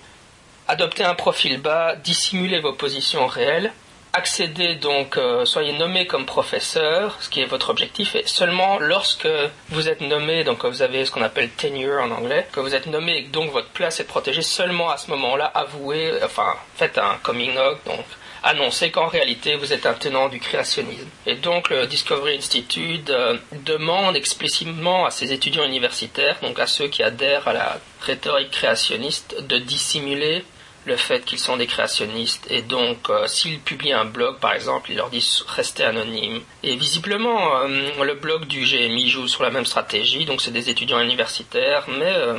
[0.68, 3.72] adoptez un profil bas, dissimulez vos positions réelles,
[4.16, 9.28] accédez donc, euh, soyez nommé comme professeur, ce qui est votre objectif, et seulement lorsque
[9.70, 12.88] vous êtes nommé, donc vous avez ce qu'on appelle tenure en anglais, que vous êtes
[12.88, 17.18] nommé et donc votre place est protégée, seulement à ce moment-là, avouez, enfin, faites un
[17.24, 18.06] coming out, donc
[18.44, 21.10] annoncez qu'en réalité vous êtes un tenant du créationnisme.
[21.26, 26.88] Et donc le Discovery Institute euh, demande explicitement à ses étudiants universitaires, donc à ceux
[26.88, 30.46] qui adhèrent à la rhétorique créationniste, de dissimuler
[30.86, 34.92] le fait qu'ils sont des créationnistes et donc euh, s'ils publient un blog par exemple
[34.92, 39.50] ils leur disent restez anonymes et visiblement euh, le blog du GMI joue sur la
[39.50, 42.38] même stratégie donc c'est des étudiants universitaires mais euh,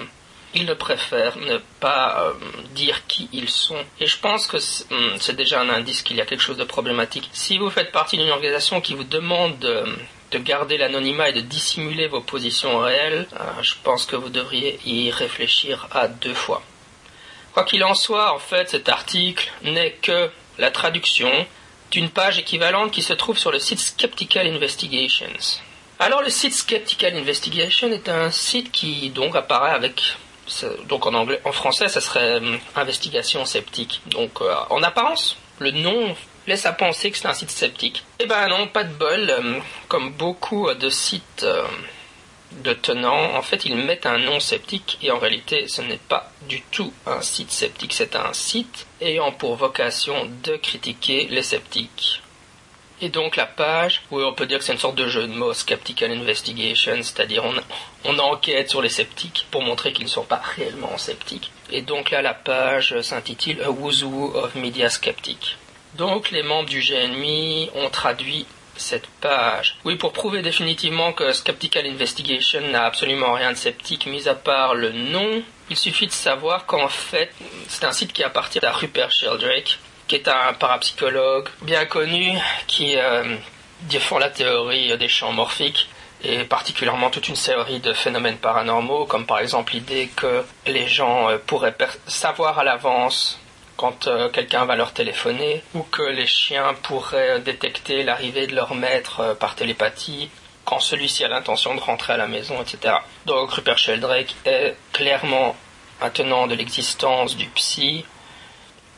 [0.54, 2.32] ils ne préfèrent ne pas
[2.74, 3.76] dire qui ils sont.
[4.00, 6.56] Et je pense que c'est hum, c'est déjà un indice qu'il y a quelque chose
[6.56, 7.28] de problématique.
[7.32, 9.84] Si vous faites partie d'une organisation qui vous demande de,
[10.30, 13.26] de garder l'anonymat et de dissimuler vos positions réelles,
[13.60, 16.62] je pense que vous devriez y réfléchir à deux fois.
[17.56, 21.30] Quoi qu'il en soit, en fait, cet article n'est que la traduction
[21.90, 25.62] d'une page équivalente qui se trouve sur le site Skeptical Investigations.
[25.98, 30.18] Alors le site Skeptical Investigation est un site qui donc apparaît avec
[30.86, 34.02] donc en anglais, en français, ça serait hum, investigation sceptique.
[34.04, 36.14] Donc euh, en apparence, le nom
[36.46, 38.04] laisse à penser que c'est un site sceptique.
[38.18, 39.30] Eh ben non, pas de bol.
[39.30, 41.64] hum, Comme beaucoup euh, de sites euh,
[42.62, 46.30] de tenants, en fait, ils mettent un nom sceptique et en réalité, ce n'est pas
[46.48, 47.92] du tout un site sceptique.
[47.92, 52.22] C'est un site ayant pour vocation de critiquer les sceptiques.
[53.02, 55.32] Et donc la page, oui, on peut dire que c'est une sorte de jeu de
[55.34, 57.54] mots, Skeptical Investigation, c'est-à-dire on,
[58.04, 61.50] on enquête sur les sceptiques pour montrer qu'ils ne sont pas réellement sceptiques.
[61.70, 65.58] Et donc là, la page s'intitule A Who's-Who of Media Skeptic.
[65.96, 69.76] Donc les membres du GNMI ont traduit cette page.
[69.84, 74.74] Oui, pour prouver définitivement que Skeptical Investigation n'a absolument rien de sceptique, mis à part
[74.74, 77.32] le nom, il suffit de savoir qu'en fait,
[77.68, 82.96] c'est un site qui appartient à Rupert Sheldrake, qui est un parapsychologue bien connu, qui
[82.96, 83.36] euh,
[83.82, 85.88] défend la théorie des champs morphiques.
[86.24, 91.28] et particulièrement toute une série de phénomènes paranormaux, comme par exemple l'idée que les gens
[91.28, 93.38] euh, pourraient savoir à l'avance
[93.76, 98.74] quand euh, quelqu'un va leur téléphoner, ou que les chiens pourraient détecter l'arrivée de leur
[98.74, 100.30] maître euh, par télépathie
[100.64, 102.94] quand celui-ci a l'intention de rentrer à la maison, etc.
[103.24, 105.54] Donc Rupert Sheldrake est clairement
[106.00, 108.04] un tenant de l'existence du psy,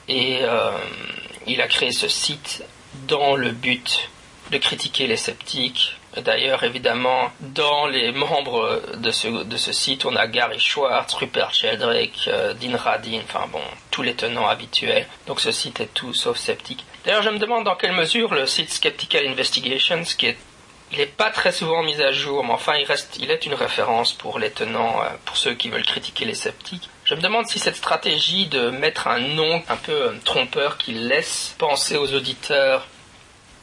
[0.08, 0.40] et
[1.46, 2.64] il a créé ce site
[3.06, 4.08] dans le but
[4.50, 10.16] de critiquer les sceptiques, D'ailleurs, évidemment, dans les membres de ce, de ce site, on
[10.16, 15.06] a Gary Schwartz, Rupert Sheldrake, euh, Dean Radin, enfin bon, tous les tenants habituels.
[15.26, 16.84] Donc ce site est tout sauf sceptique.
[17.04, 20.36] D'ailleurs, je me demande dans quelle mesure le site Skeptical Investigations, qui est
[20.90, 23.54] il n'est pas très souvent mis à jour, mais enfin il reste, il est une
[23.54, 26.88] référence pour les tenants, euh, pour ceux qui veulent critiquer les sceptiques.
[27.04, 30.92] Je me demande si cette stratégie de mettre un nom un peu euh, trompeur qui
[30.92, 32.86] laisse penser aux auditeurs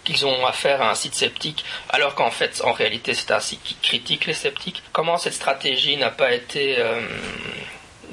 [0.06, 3.62] qu'ils ont affaire à un site sceptique, alors qu'en fait, en réalité, c'est un site
[3.64, 4.84] qui critique les sceptiques.
[4.94, 7.02] Comment cette stratégie n'a pas été euh,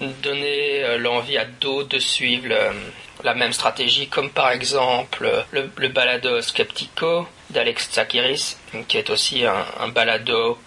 [0.01, 2.49] donnée euh, l'envie à d'autres de suivre
[3.23, 8.57] la même stratégie, comme par exemple le, balado Skeptico d'Alex Tsakiris,
[8.89, 10.59] qui est aussi un, balado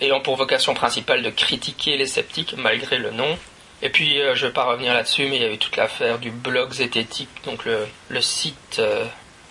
[0.00, 3.38] ayant pour vocation principale de critiquer les sceptiques, malgré le nom.
[3.82, 5.76] Et puis, euh, je ne vais pas revenir là-dessus, mais il y a eu toute
[5.76, 8.80] l'affaire du blog zététique, donc le site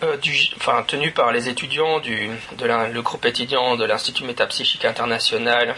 [0.02, 0.18] euh,
[0.88, 2.30] tenu par les étudiants du
[2.60, 5.76] le groupe étudiant de l'Institut métapsychique international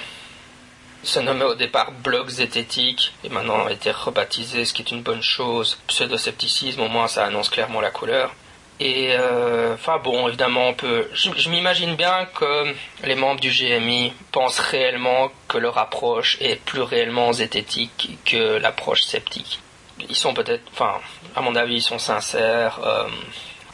[1.04, 5.04] se nommait au départ Blog Zététique et maintenant a été rebaptisé, ce qui est une
[5.04, 5.78] bonne chose.
[5.88, 8.34] Pseudo-scepticisme, au moins ça annonce clairement la couleur.
[8.80, 11.08] Et euh, enfin bon, évidemment, on peut.
[11.13, 12.73] Je, m'imagine bien que
[13.04, 19.04] les membres du GMI pensent réellement que leur approche est plus réellement zététique que l'approche
[19.04, 19.62] sceptique.
[20.10, 20.95] Ils sont peut-être, enfin,
[21.36, 22.82] à mon avis, ils sont sincères.
[22.84, 23.08] Euh,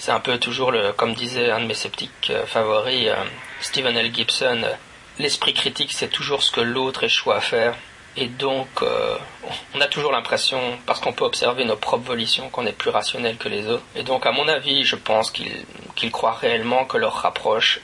[0.02, 3.24] c'est un peu toujours le, comme disait un de mes sceptiques euh, favoris, euh,
[3.60, 4.12] Stephen L.
[4.12, 4.74] Gibson, euh,
[5.20, 7.76] l'esprit critique c'est toujours ce que l'autre échoue à faire.
[8.18, 8.68] Et donc,
[9.74, 13.38] on a toujours l'impression, parce qu'on peut observer nos propres volitions, qu'on est plus rationnel
[13.38, 13.84] que les autres.
[13.96, 17.80] Et donc, à mon avis, je pense qu'ils croient réellement que leur rapproche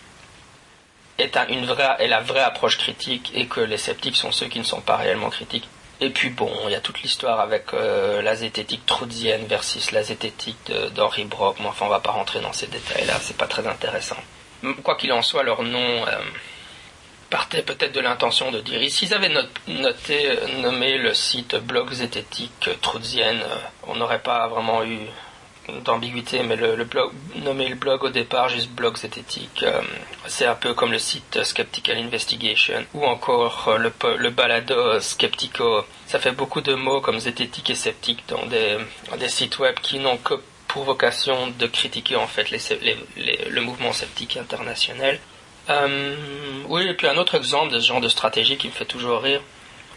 [1.18, 4.60] est, une vraie, est la vraie approche critique et que les sceptiques sont ceux qui
[4.60, 5.70] ne sont pas réellement critiques.
[6.00, 10.04] Et puis bon, il y a toute l'histoire avec euh, la zététique troudienne versus la
[10.04, 11.58] zététique d'Henri Brock.
[11.60, 14.18] Mais enfin, on va pas rentrer dans ces détails-là, c'est pas très intéressant.
[14.84, 16.12] Quoi qu'il en soit, leur nom euh,
[17.30, 18.80] partait peut-être de l'intention de dire.
[18.92, 19.34] S'ils avaient
[19.68, 23.44] noté, euh, nommé le site blog zététique troudienne,
[23.88, 25.00] on n'aurait pas vraiment eu
[25.84, 27.12] d'ambiguïté, mais le, blog,
[27.44, 29.82] nommer le blog au départ juste blog zététique, euh,
[30.26, 35.84] c'est un peu comme le site Skeptical Investigation ou encore euh, le, le balado Skeptico.
[36.08, 40.18] Ça fait beaucoup de mots comme zététique et sceptique dans des, sites web qui n'ont
[40.18, 40.36] que
[40.68, 45.20] pour vocation de critiquer en fait le mouvement sceptique international.
[45.70, 46.16] Euh,
[46.68, 49.22] oui, et puis un autre exemple de ce genre de stratégie qui me fait toujours
[49.22, 49.42] rire,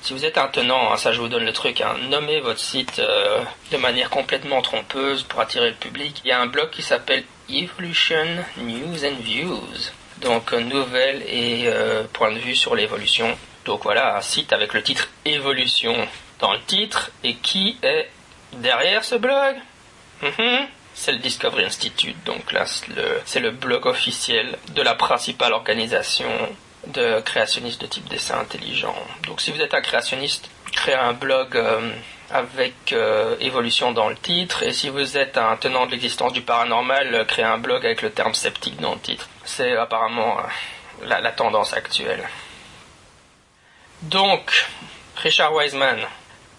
[0.02, 2.58] si vous êtes un tenant, hein, ça je vous donne le truc, hein, nommez votre
[2.58, 6.22] site euh, de manière complètement trompeuse pour attirer le public.
[6.24, 8.26] Il y a un blog qui s'appelle Evolution
[8.58, 9.92] News and Views.
[10.22, 13.36] Donc euh, nouvelles et euh, point de vue sur l'évolution.
[13.64, 15.94] Donc voilà, un site avec le titre Évolution
[16.38, 17.10] dans le titre.
[17.24, 18.08] Et qui est
[18.54, 19.56] derrière ce blog?
[20.22, 20.66] Mhm.
[20.94, 22.16] C'est le Discovery Institute.
[22.24, 22.64] Donc là,
[23.24, 26.28] c'est le blog officiel de la principale organisation
[26.86, 28.94] de créationnistes de type dessin intelligent.
[29.26, 31.92] Donc si vous êtes un créationniste, créez un blog euh,
[32.30, 34.62] avec euh, évolution dans le titre.
[34.62, 38.02] Et si vous êtes un tenant de l'existence du paranormal, euh, créez un blog avec
[38.02, 39.28] le terme sceptique dans le titre.
[39.44, 40.38] C'est apparemment
[41.02, 42.28] la, tendance actuelle.
[44.02, 44.66] Donc,
[45.16, 45.98] Richard Wiseman.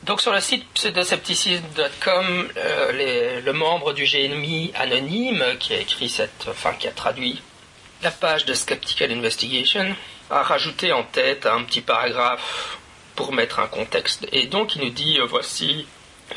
[0.03, 6.47] Donc sur le site pseudoscepticisme.com, le membre du GNMI anonyme qui a écrit cette,
[6.79, 7.39] qui a traduit
[8.01, 9.95] la page de Skeptical Investigation
[10.31, 12.77] a rajouté en tête un petit paragraphe
[13.15, 14.27] pour mettre un contexte.
[14.31, 15.85] Et donc il nous dit euh, voici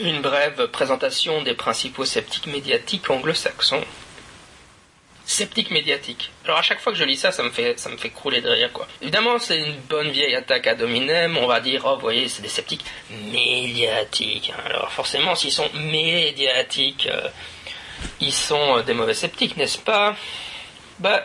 [0.00, 3.84] une brève présentation des principaux sceptiques médiatiques anglo-saxons.
[5.26, 6.32] Sceptiques médiatiques.
[6.44, 8.42] Alors à chaque fois que je lis ça, ça me fait, ça me fait crouler
[8.42, 8.86] de rire quoi.
[9.00, 11.38] Évidemment, c'est une bonne vieille attaque à Dominem.
[11.38, 12.84] On va dire, oh, vous voyez, c'est des sceptiques
[13.32, 14.52] médiatiques.
[14.66, 17.28] Alors forcément, s'ils sont médiatiques, euh,
[18.20, 20.14] ils sont euh, des mauvais sceptiques, n'est-ce pas?
[20.98, 21.24] Bah,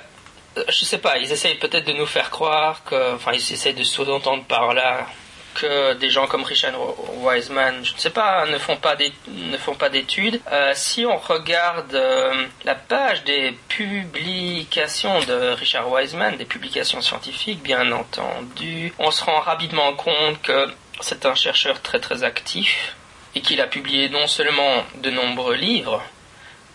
[0.67, 3.83] je sais pas, ils essayent peut-être de nous faire croire que, enfin, ils essayent de
[3.83, 5.07] sous-entendre par là
[5.55, 6.73] que des gens comme Richard
[7.17, 8.95] Wiseman, je ne sais pas, ne font pas
[9.27, 10.39] ne font pas d'études.
[10.51, 17.61] Euh, si on regarde euh, la page des publications de Richard Wiseman, des publications scientifiques,
[17.61, 20.69] bien entendu, on se rend rapidement compte que
[21.01, 22.95] c'est un chercheur très très actif
[23.35, 26.03] et qu'il a publié non seulement de nombreux livres,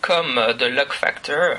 [0.01, 1.55] comme The Luck Factor,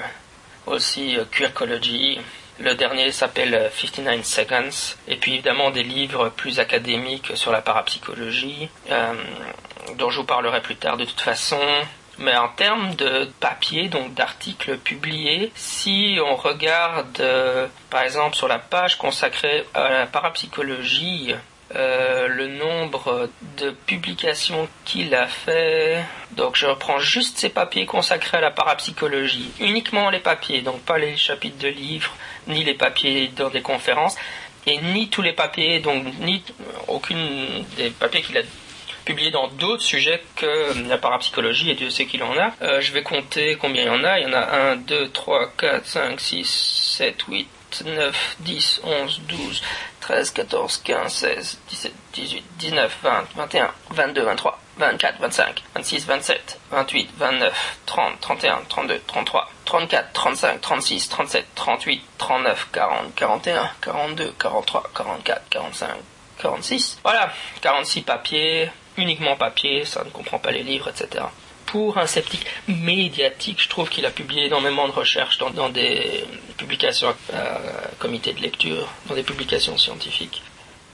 [0.67, 2.21] aussi euh, Queercology,
[2.59, 4.97] Le dernier s'appelle 59 Seconds.
[5.09, 9.13] Et puis évidemment des livres plus académiques sur la parapsychologie, euh,
[9.99, 11.61] dont je vous parlerai plus tard de toute façon.
[12.19, 18.49] Mais en termes de papier, donc d'articles publiés, si on regarde euh, par exemple sur
[18.49, 21.35] la page consacrée à la parapsychologie,
[21.77, 26.03] euh, le nombre de publications qu'il a fait.
[26.33, 30.99] Donc je reprends juste ces papiers consacrés à la parapsychologie, uniquement les papiers, donc pas
[30.99, 32.15] les chapitres de livres,
[32.47, 34.17] ni les papiers dans des conférences,
[34.67, 36.43] et ni tous les papiers, donc ni
[36.89, 38.43] aucune des papiers qu'il a
[39.05, 42.53] publiés dans d'autres sujets que la parapsychologie, et Dieu sait qu'il en a.
[42.63, 44.19] Euh, je vais compter combien il y en a.
[44.19, 47.49] Il y en a 1, 2, 3, 4, 5, 6, 7, 8,
[47.85, 49.63] 9, 10, 11, 12,
[50.01, 56.59] 13, 14, 15, 16, 17, 18, 19, 20, 21, 22, 23, 24, 25, 26, 27,
[56.71, 64.33] 28, 29, 30, 31, 32, 33, 34, 35, 36, 37, 38, 39, 40, 41, 42,
[64.39, 65.89] 43, 44, 45,
[66.39, 66.99] 46.
[67.03, 71.25] Voilà, 46 papiers, uniquement papier, ça ne comprend pas les livres, etc.
[71.77, 76.25] Pour un sceptique médiatique, je trouve qu'il a publié énormément de recherches dans, des
[76.57, 77.59] publications euh,
[77.99, 80.43] comité de lecture, dans des publications scientifiques.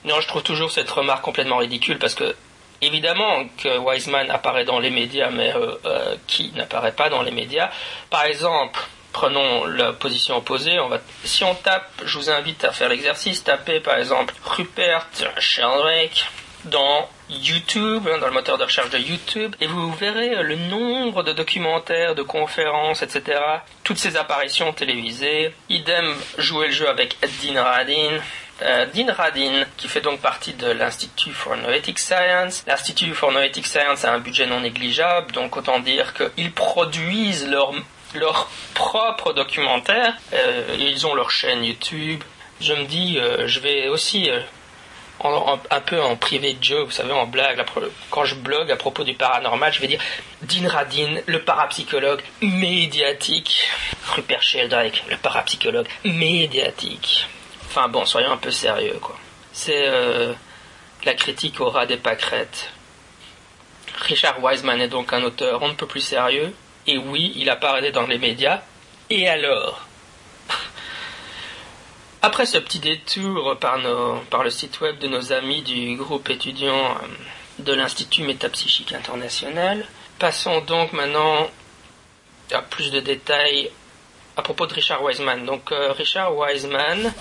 [0.04, 2.34] Non, je trouve toujours cette remarque complètement ridicule parce que
[2.80, 7.30] évidemment que Wiseman apparaît dans les médias, mais euh, euh, qui n'apparaît pas dans les
[7.30, 7.70] médias
[8.10, 8.80] Par exemple,
[9.12, 10.80] prenons la position opposée.
[10.80, 15.06] On va, si on tape, je vous invite à faire l'exercice, tapez par exemple Rupert
[15.38, 16.26] Sheldrake
[16.64, 21.22] dans YouTube, hein, dans le moteur de recherche de YouTube, et vous verrez le nombre
[21.22, 23.40] de documentaires, de conférences, etc.
[23.84, 25.54] Toutes ces apparitions télévisées.
[25.68, 28.18] Idem, jouer le jeu avec Dean Radin.
[28.62, 32.64] Euh, Dean Radin, qui fait donc partie de l'Institut for Noetic Science.
[32.66, 37.72] L'Institut for Noetic Science a un budget non négligeable, donc autant dire qu'ils produisent leur
[38.14, 40.14] leurs propres documentaires.
[40.32, 42.22] Euh, ils ont leur chaîne YouTube.
[42.60, 44.40] Je me dis, euh, je vais aussi euh,
[45.24, 47.64] un peu en privé de joke, vous savez, en blague,
[48.10, 50.00] quand je blogue à propos du paranormal, je vais dire
[50.42, 53.68] Dean Radin, le parapsychologue médiatique.
[54.14, 57.26] Rupert Sheldrake, le parapsychologue médiatique.
[57.66, 59.16] Enfin bon, soyons un peu sérieux, quoi.
[59.52, 60.32] C'est euh,
[61.04, 62.70] la critique au ras des pâquerettes.
[64.00, 66.52] Richard Wiseman est donc un auteur on ne peut plus sérieux.
[66.86, 68.60] Et oui, il apparaît dans les médias.
[69.08, 69.86] Et alors?
[72.24, 77.08] Après ce petit détour par, le site web de nos amis du groupe étudiant euh,
[77.58, 79.84] de l'Institut Métapsychique International,
[80.20, 81.50] passons donc maintenant
[82.52, 83.72] à plus de détails
[84.36, 85.44] à propos de Richard Wiseman.
[85.44, 87.12] Donc euh, Richard Wiseman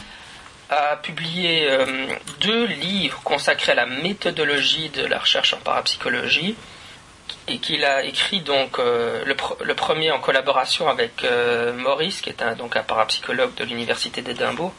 [0.69, 2.05] a publié euh,
[2.39, 6.55] deux livres consacrés à la méthodologie de la recherche en parapsychologie
[7.47, 11.25] et qu'il a écrit donc le, pr- le premier en collaboration avec
[11.75, 14.73] Maurice, qui est un, donc un parapsychologue de l'université d'Édimbourg,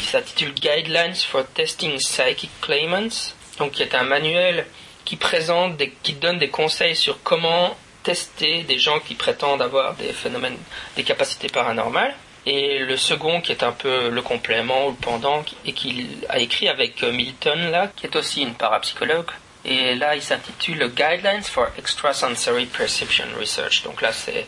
[0.00, 4.66] qui s'intitule Guidelines for Testing Psychic Claimants, donc qui est un manuel
[5.04, 10.12] qui présente, qui donne des conseils sur comment tester des gens qui prétendent avoir des
[10.12, 10.56] phénomènes,
[10.96, 12.14] des capacités paranormales.
[12.46, 16.38] Et le second, qui est un peu le complément ou le pendant, et qu'il a
[16.38, 19.30] écrit avec euh, Milton, là, qui est aussi une parapsychologue.
[19.66, 23.82] Et là, il s'intitule Guidelines for Extrasensory Perception Research.
[23.82, 24.46] Donc là, c'est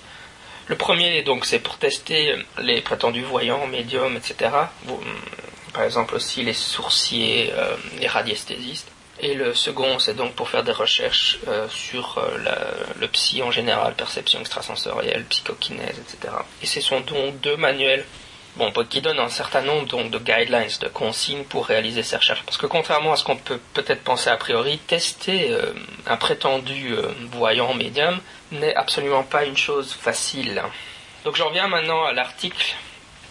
[0.67, 4.51] le premier, donc, c'est pour tester les prétendus voyants, médiums, etc.
[4.89, 4.99] Hum,
[5.73, 8.89] Par exemple aussi les sourciers, euh, les radiesthésistes.
[9.21, 12.55] Et le second, c'est donc pour faire des recherches euh, sur euh,
[12.99, 16.35] le psy en général, perception extrasensorielle, psychokinèse, etc.
[16.63, 18.05] Et ce sont donc deux manuels
[18.57, 22.43] bon, qui donnent un certain nombre de guidelines, de consignes pour réaliser ces recherches.
[22.45, 25.57] Parce que contrairement à ce qu'on peut peut-être penser a priori, tester
[26.07, 26.95] un prétendu
[27.31, 28.21] voyant médium
[28.53, 30.63] n'est absolument pas une chose facile.
[31.25, 32.75] Donc j'en reviens maintenant à l'article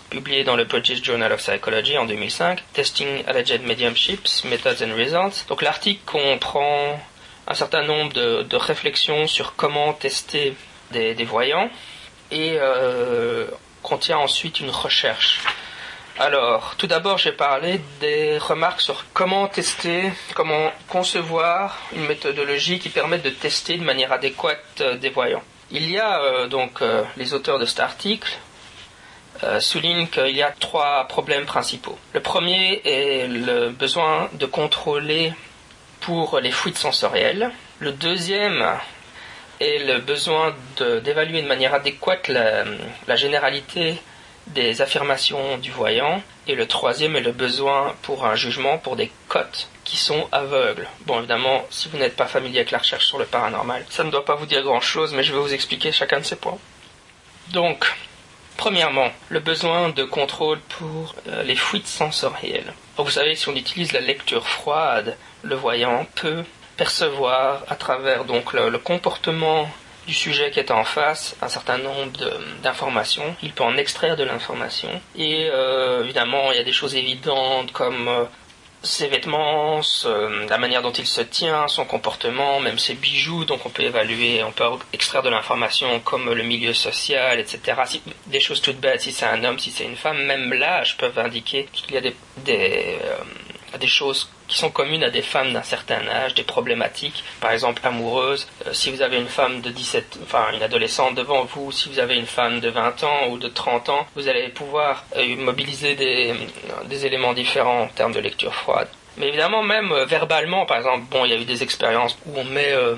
[0.09, 5.45] publié dans le British Journal of Psychology en 2005, Testing Alleged Mediumships, Methods and Results.
[5.47, 6.99] Donc l'article comprend
[7.47, 10.55] un certain nombre de, réflexions sur comment tester
[10.91, 11.69] des, des voyants
[12.29, 13.47] et euh,
[13.81, 15.41] contient ensuite une recherche.
[16.19, 22.89] Alors, tout d'abord, j'ai parlé des remarques sur comment tester, comment concevoir une méthodologie qui
[22.89, 25.43] permette de tester de manière adéquate euh, des voyants.
[25.71, 28.31] Il y a euh, donc euh, les auteurs de cet article
[29.59, 31.97] soulignent qu'il y a trois problèmes principaux.
[32.13, 35.33] Le premier est le besoin de contrôler
[36.01, 37.49] pour les fuites sensorielles.
[37.79, 38.63] Le deuxième
[39.59, 43.99] est le besoin d'évaluer de, manière adéquate la généralité
[44.53, 46.21] des affirmations du voyant.
[46.47, 50.87] Et le troisième est le besoin pour un jugement pour des cotes qui sont aveugles.
[51.05, 54.11] Bon, évidemment, si vous n'êtes pas familier avec la recherche sur le paranormal, ça ne
[54.11, 56.57] doit pas vous dire grand-chose, mais je vais vous expliquer chacun de ces points.
[57.51, 57.85] Donc,
[58.61, 62.73] Premièrement, le besoin de contrôle pour euh, les fuites sensorielles.
[62.95, 66.43] Vous savez, si on utilise la lecture froide, le voyant peut
[66.77, 69.67] percevoir à travers donc le comportement
[70.11, 72.11] du sujet qui est en face un certain nombre
[72.61, 73.33] d'informations.
[73.41, 74.91] Il peut en extraire de l'information.
[75.15, 78.25] Et euh, évidemment, il y a des choses évidentes comme euh,
[78.83, 79.79] ses vêtements,
[80.49, 83.45] la manière dont il se tient, son comportement, même ses bijoux.
[83.45, 87.59] Donc on peut évaluer, on peut extraire de l'information comme le milieu social, etc.
[88.27, 91.19] Des choses toutes bêtes, si c'est un homme, si c'est une femme, même l'âge peuvent
[91.19, 92.15] indiquer qu'il y a des,
[92.49, 97.23] des, euh, des choses qui sont communes à des femmes d'un certain âge, des problématiques,
[97.39, 98.47] par exemple amoureuses.
[98.67, 101.99] Euh, si vous avez une femme de 17, enfin une adolescente devant vous, si vous
[101.99, 105.95] avez une femme de 20 ans ou de 30 ans, vous allez pouvoir euh, mobiliser
[105.95, 106.33] des,
[106.85, 108.89] des éléments différents en termes de lecture froide.
[109.17, 112.37] Mais évidemment, même euh, verbalement, par exemple, bon, il y a eu des expériences où
[112.37, 112.95] on met euh,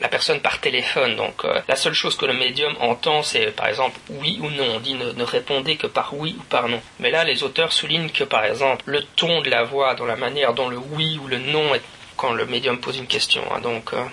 [0.00, 1.16] la personne par téléphone.
[1.16, 4.76] Donc euh, la seule chose que le médium entend, c'est par exemple oui ou non.
[4.76, 6.80] On dit ne, répondez que par oui ou par non.
[6.98, 10.16] Mais là, les auteurs soulignent que par exemple le ton de la voix, dans la
[10.16, 11.82] manière dont le oui ou le non est
[12.16, 13.42] quand le médium pose une question.
[13.54, 13.60] hein.
[13.60, 14.04] donc euh,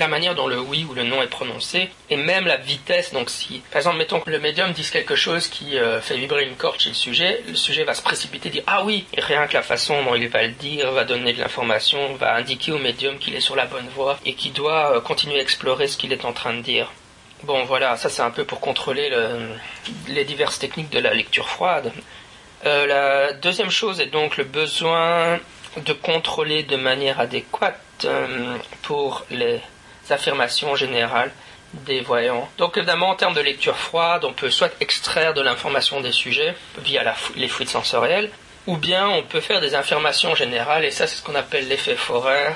[0.00, 3.12] la manière dont le oui ou le non est prononcé, et même la vitesse.
[3.12, 6.44] Donc si, par exemple, mettons que le médium dise quelque chose qui euh, fait vibrer
[6.44, 9.46] une corde chez le sujet, le sujet va se précipiter, dire ah oui, et rien
[9.46, 12.78] que la façon dont il va le dire va donner de l'information, va indiquer au
[12.78, 15.96] médium qu'il est sur la bonne voie et qu'il doit euh, continuer à explorer ce
[15.96, 16.90] qu'il est en train de dire.
[17.44, 19.48] Bon voilà, ça c'est un peu pour contrôler le-
[20.08, 21.92] les diverses techniques de la lecture froide.
[22.66, 25.38] Euh, la deuxième chose est donc le besoin
[25.76, 28.06] de contrôler de manière adéquate
[28.82, 29.60] pour les
[30.12, 31.32] affirmations générales
[31.72, 32.48] des voyants.
[32.58, 36.54] Donc évidemment, en termes de lecture froide, on peut soit extraire de l'information des sujets
[36.78, 38.30] via les fluides sensoriels,
[38.66, 41.96] ou bien on peut faire des affirmations générales, et ça c'est ce qu'on appelle l'effet
[41.96, 42.54] Forer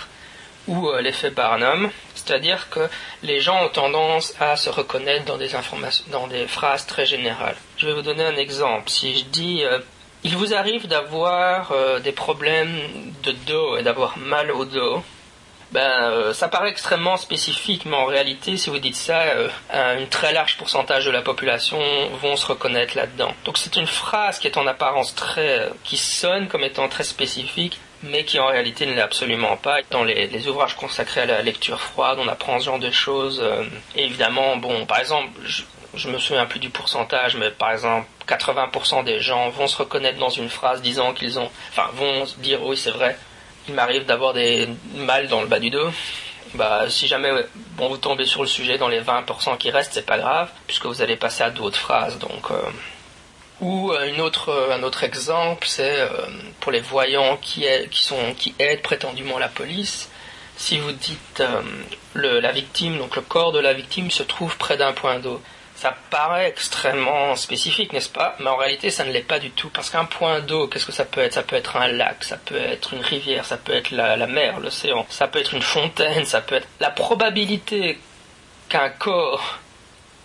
[0.66, 2.88] ou euh, l'effet Barnum, c'est-à-dire que
[3.22, 7.56] les gens ont tendance à se reconnaître dans des informations, dans des phrases très générales.
[7.76, 8.88] Je vais vous donner un exemple.
[8.88, 9.78] Si je dis euh,
[10.24, 12.80] il vous arrive d'avoir euh, des problèmes
[13.22, 15.04] de dos et d'avoir mal au dos,
[15.74, 20.06] ben, euh, ça paraît extrêmement spécifique, mais en réalité, si vous dites ça, euh, un
[20.06, 21.80] très large pourcentage de la population
[22.22, 23.34] vont se reconnaître là-dedans.
[23.44, 27.02] Donc c'est une phrase qui est en apparence très, euh, qui sonne comme étant très
[27.02, 29.78] spécifique, mais qui en réalité ne l'est absolument pas.
[29.90, 33.40] Dans les, les ouvrages consacrés à la lecture froide, on apprend ce genre de choses.
[33.42, 33.64] euh,
[33.96, 35.62] évidemment, bon, par exemple, je,
[35.96, 40.18] je me souviens plus du pourcentage, mais par exemple, 80% des gens vont se reconnaître
[40.18, 43.16] dans une phrase disant qu'ils ont, enfin, vont dire oui, c'est vrai,
[43.68, 45.90] il m'arrive d'avoir des mal dans le bas du dos.
[46.54, 47.30] Bah, si jamais
[47.78, 51.02] vous tombez sur le sujet dans les 20% qui restent, c'est pas grave, puisque vous
[51.02, 52.18] allez passer à d'autres phrases.
[52.18, 52.56] Donc, euh,
[53.60, 56.08] ou euh, autre, euh, un autre exemple, c'est
[56.60, 60.10] pour les voyants qui, aident prétendument la police.
[60.56, 61.42] Si vous dites
[62.12, 65.42] le, la victime, donc le corps de la victime se trouve près d'un point d'eau,
[65.84, 68.36] ça paraît extrêmement spécifique, n'est-ce pas?
[68.40, 69.68] Mais en réalité, ça ne l'est pas du tout.
[69.68, 71.34] Parce qu'un point d'eau, qu'est-ce que ça peut être?
[71.34, 74.60] Ça peut être un lac, ça peut être une rivière, ça peut être la, mer,
[74.60, 76.66] l'océan, ça peut être une fontaine, ça peut être...
[76.80, 77.98] La probabilité
[78.70, 79.58] qu'un corps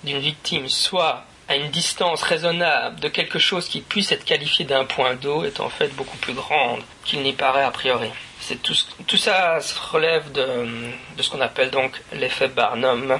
[0.05, 4.85] d'une victime soit à une distance raisonnable de quelque chose qui puisse être qualifié d'un
[4.85, 8.11] point d'eau est en fait beaucoup plus grande qu'il n'y paraît a priori.
[8.39, 9.59] C'est tout, ça
[9.91, 13.19] relève de ce qu'on appelle donc l'effet Barnum.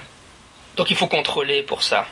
[0.77, 2.05] Donc il faut contrôler pour ça.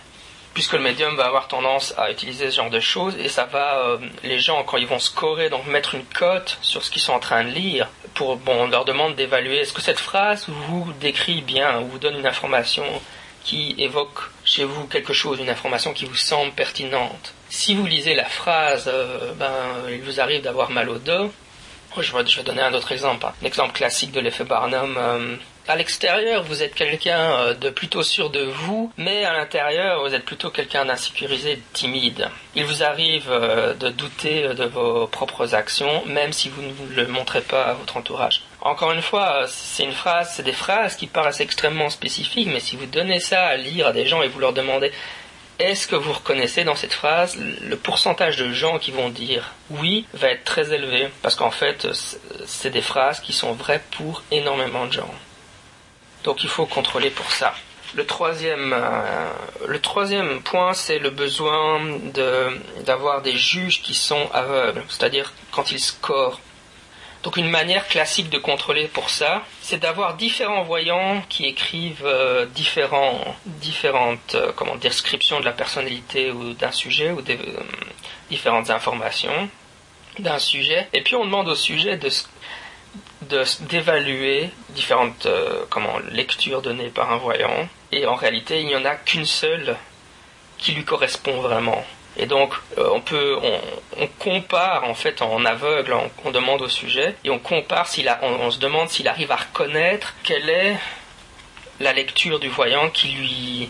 [0.58, 3.78] Puisque le médium va avoir tendance à utiliser ce genre de choses et ça va,
[3.78, 7.14] euh, les gens quand ils vont scorer, donc mettre une cote sur ce qu'ils sont
[7.14, 10.92] en train de lire, pour, bon, on leur demande d'évaluer est-ce que cette phrase vous
[10.94, 12.86] décrit bien ou vous donne une information
[13.44, 17.36] qui évoque chez vous quelque chose, une information qui vous semble pertinente.
[17.50, 19.54] Si vous lisez la phrase, euh, ben,
[19.92, 21.32] il vous arrive d'avoir mal au dos,
[22.00, 23.34] je vais, je vais donner un autre exemple, hein.
[23.44, 24.96] un exemple classique de l'effet Barnum.
[24.98, 25.36] euh,
[25.68, 30.14] à l'extérieur, vous êtes quelqu'un euh, de plutôt sûr de vous, mais à l'intérieur, vous
[30.14, 32.30] êtes plutôt quelqu'un d'insécurisé, de timide.
[32.56, 37.08] Il vous arrive euh, de douter de vos propres actions, même si vous ne le
[37.08, 38.44] montrez pas à votre entourage.
[38.62, 42.62] Encore une fois, euh, c'est une phrase, c'est des phrases qui paraissent extrêmement spécifiques, mais
[42.62, 44.92] si vous donnez ça à lire à des gens et vous leur demandez
[45.60, 50.06] est-ce que vous reconnaissez dans cette phrase le pourcentage de gens qui vont dire oui
[50.14, 51.88] va être très élevé parce qu'en fait
[52.46, 55.12] c'est des phrases qui sont vraies pour énormément de gens.
[56.28, 57.56] Donc il faut contrôler pour ça.
[57.96, 59.32] Le troisième, euh,
[59.66, 61.80] le troisième point, c'est le besoin
[62.86, 66.42] d'avoir des juges qui sont aveugles, c'est-à-dire quand ils scorent.
[67.24, 72.46] Donc une manière classique de contrôler pour ça, c'est d'avoir différents voyants qui écrivent euh,
[72.46, 77.22] différents, différentes euh, comment, descriptions de la personnalité ou d'un sujet ou
[78.30, 79.50] différentes informations
[80.20, 80.90] d'un sujet.
[80.92, 82.10] Et puis on demande au sujet de,
[83.22, 87.68] d'évaluer différentes euh, comment, lectures données par un voyant.
[87.92, 89.76] Et en réalité, il n'y en a qu'une seule
[90.58, 91.84] qui lui correspond vraiment.
[92.18, 93.60] Et donc, euh, on peut, on,
[94.02, 95.96] on, compare en fait en aveugle,
[96.26, 99.36] on, demande au sujet et on compare s'il on, on se demande s'il arrive à
[99.36, 100.78] reconnaître quelle est
[101.80, 103.70] la lecture du voyant qui lui,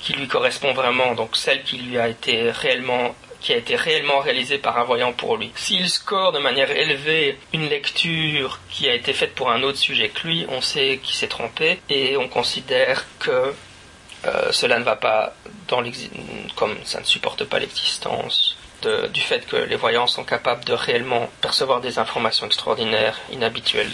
[0.00, 4.18] qui lui correspond vraiment, donc celle qui lui a été réellement qui a été réellement
[4.18, 5.50] réalisée par un voyant pour lui.
[5.54, 10.08] S'il score de manière élevée une lecture qui a été faite pour un autre sujet
[10.08, 13.54] que lui, on sait qu'il s'est trompé et on considère que
[14.26, 15.34] euh, cela ne va pas
[15.68, 15.82] dans
[16.56, 18.56] comme ça ne supporte pas l'existence
[19.12, 23.90] du fait que les voyants sont capables de réellement percevoir des informations extraordinaires, inhabituelles.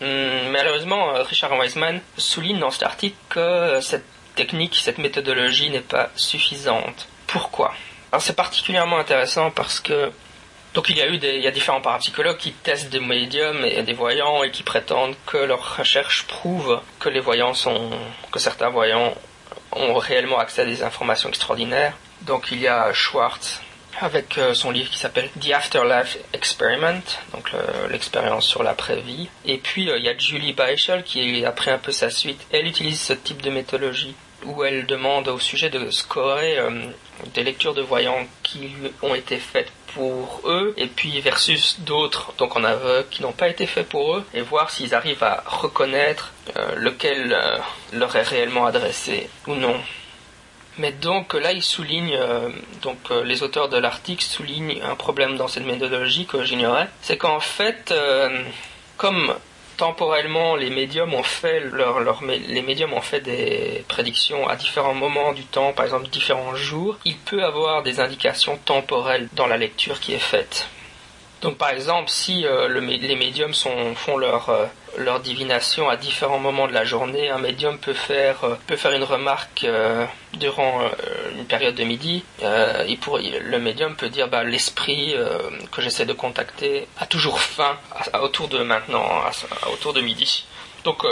[0.00, 4.04] Hum, malheureusement, euh, Richard Wiseman souligne dans cet article que cette
[4.36, 7.08] technique, cette méthodologie n'est pas suffisante.
[7.26, 7.74] Pourquoi?
[8.10, 10.10] Alors c'est particulièrement intéressant parce que
[10.74, 13.64] donc il y a eu des, il y a différents parapsychologues qui testent des médiums
[13.64, 17.90] et des voyants et qui prétendent que leurs recherches prouvent que les voyants sont,
[18.30, 19.14] que certains voyants
[19.72, 21.96] ont réellement accès à des informations extraordinaires.
[22.22, 23.60] Donc il y a Schwartz
[24.00, 27.02] avec euh, son livre qui s'appelle The Afterlife Experiment,
[27.32, 27.50] donc
[27.90, 29.28] l'expérience sur l'après-vie.
[29.44, 32.40] Et puis euh, il y a Julie Beischel qui a pris un peu sa suite.
[32.52, 34.14] Elle utilise ce type de méthodologie
[34.44, 36.70] où elle demande au sujet de scorer euh,
[37.34, 42.32] des lectures de voyants qui lui ont été faites pour eux et puis versus d'autres
[42.38, 45.42] donc en aveugle qui n'ont pas été faits pour eux et voir s'ils arrivent à
[45.46, 46.32] reconnaître
[46.76, 47.36] lequel
[47.92, 49.74] leur est réellement adressé ou non.
[50.78, 52.50] Mais donc là, il souligne, euh,
[52.82, 57.16] donc euh, les auteurs de l'article soulignent un problème dans cette méthodologie que j'ignorais, c'est
[57.16, 58.42] qu'en fait, euh,
[58.96, 59.34] comme
[59.78, 66.54] temporellement les médiums ont fait des prédictions à différents moments du temps, par exemple différents
[66.54, 70.68] jours, il peut avoir des indications temporelles dans la lecture qui est faite.
[71.42, 76.72] Donc par exemple, si le, les médiums font leur leur divination à différents moments de
[76.72, 77.30] la journée.
[77.30, 80.88] Un médium peut faire, euh, une remarque euh, durant euh,
[81.36, 82.24] une période de midi.
[82.42, 85.14] le médium peut dire bah, l'esprit
[85.72, 87.76] que j'essaie de contacter a toujours faim
[88.22, 89.06] autour de maintenant,
[89.72, 90.46] autour de midi.
[90.84, 91.04] Donc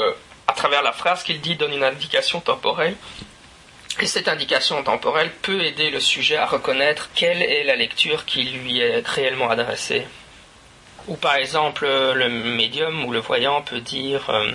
[0.47, 2.97] à travers la phrase qu'il dit donne une indication temporelle.
[4.01, 8.43] Et cette indication temporelle peut aider le sujet à reconnaître quelle est la lecture qui
[8.43, 10.07] lui est réellement adressée.
[11.09, 14.51] Ou par exemple, le médium ou le voyant peut dire, euh,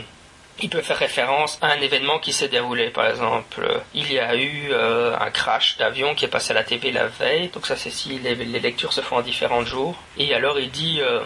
[0.62, 2.90] il peut faire référence à un événement qui s'est déroulé.
[2.90, 6.64] Par exemple, il y a eu euh, un crash d'avion qui est passé à la
[6.64, 7.50] TV la veille.
[7.50, 9.96] Donc ça c'est si les, lectures se font en différents jours.
[10.18, 11.22] Et alors il dit, euh,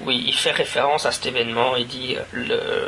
[0.00, 1.76] oui, il fait référence à cet événement.
[1.76, 2.16] Il dit,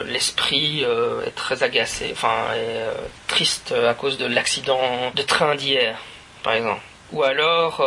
[0.07, 2.87] l'esprit est très agacé, enfin, est
[3.26, 5.99] triste à cause de l'accident de train d'hier,
[6.43, 6.83] par exemple.
[7.12, 7.83] Ou alors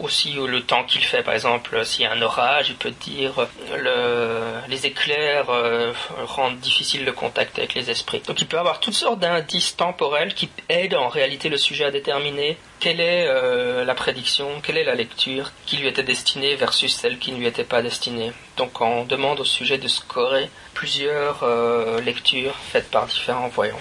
[0.00, 1.22] aussi le temps qu'il fait.
[1.22, 3.46] Par exemple, s'il y a un orage, il peut dire
[3.76, 5.92] le, les éclairs euh,
[6.24, 8.22] rendent difficile le contact avec les esprits.
[8.26, 11.90] Donc il peut avoir toutes sortes d'indices temporels qui aident en réalité le sujet à
[11.90, 16.94] déterminer quelle est euh, la prédiction, quelle est la lecture qui lui était destinée versus
[16.94, 18.32] celle qui ne lui était pas destinée.
[18.56, 23.78] Donc on demande au sujet de scorer plusieurs euh, lectures faites par différents voyants.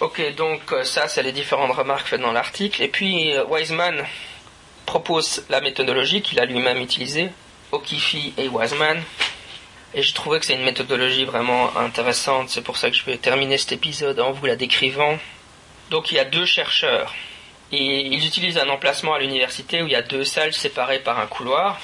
[0.00, 2.82] Ok, donc ça, c'est les différentes remarques faites dans l'article.
[2.82, 4.02] Et puis, Wiseman
[4.90, 7.28] propose la méthodologie qu'il a lui-même utilisée,
[7.70, 9.00] O'Keefe et Wiseman.
[9.94, 13.16] Et je trouvais que c'est une méthodologie vraiment intéressante, c'est pour ça que je vais
[13.16, 15.16] terminer cet épisode en vous la décrivant.
[15.90, 17.14] Donc il y a deux chercheurs,
[17.70, 21.20] et ils utilisent un emplacement à l'université où il y a deux salles séparées par
[21.20, 21.78] un couloir.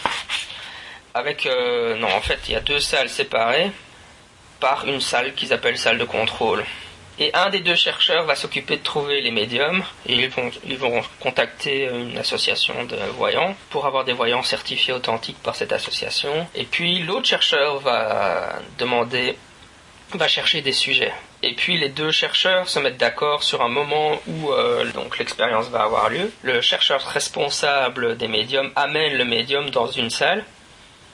[1.14, 3.70] Avec, euh, non, en fait, il y a deux salles séparées
[4.58, 6.64] par une salle qu'ils appellent salle de contrôle.
[7.18, 10.76] Et un des deux chercheurs va s'occuper de trouver les médiums et ils vont, ils
[10.76, 16.46] vont contacter une association de voyants pour avoir des voyants certifiés authentiques par cette association.
[16.54, 19.38] Et puis l'autre chercheur va demander,
[20.12, 21.12] va chercher des sujets.
[21.42, 25.68] Et puis les deux chercheurs se mettent d'accord sur un moment où euh, donc l'expérience
[25.68, 26.30] va avoir lieu.
[26.42, 30.44] Le chercheur responsable des médiums amène le médium dans une salle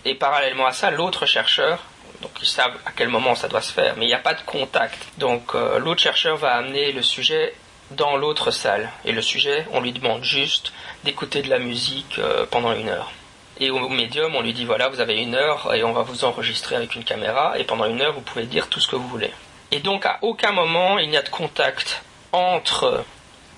[0.05, 1.85] et parallèlement à ça, l'autre chercheur
[2.23, 4.35] donc ils savent à quel moment ça doit se faire, mais il n'y a pas
[4.35, 4.99] de contact.
[5.19, 7.55] Donc euh, l'autre chercheur va amener le sujet
[7.91, 8.91] dans l'autre salle.
[9.05, 10.73] Et le sujet, on lui demande juste
[11.05, 13.13] d'écouter de la musique euh, pendant une heure.
[13.61, 16.25] Et au médium, on lui dit voilà, vous avez une heure et on va vous
[16.25, 19.09] enregistrer avec une caméra et pendant une heure, vous pouvez dire tout ce que vous
[19.09, 19.31] voulez.
[19.71, 22.03] Et donc à aucun moment, il n'y a de contact
[22.33, 23.05] entre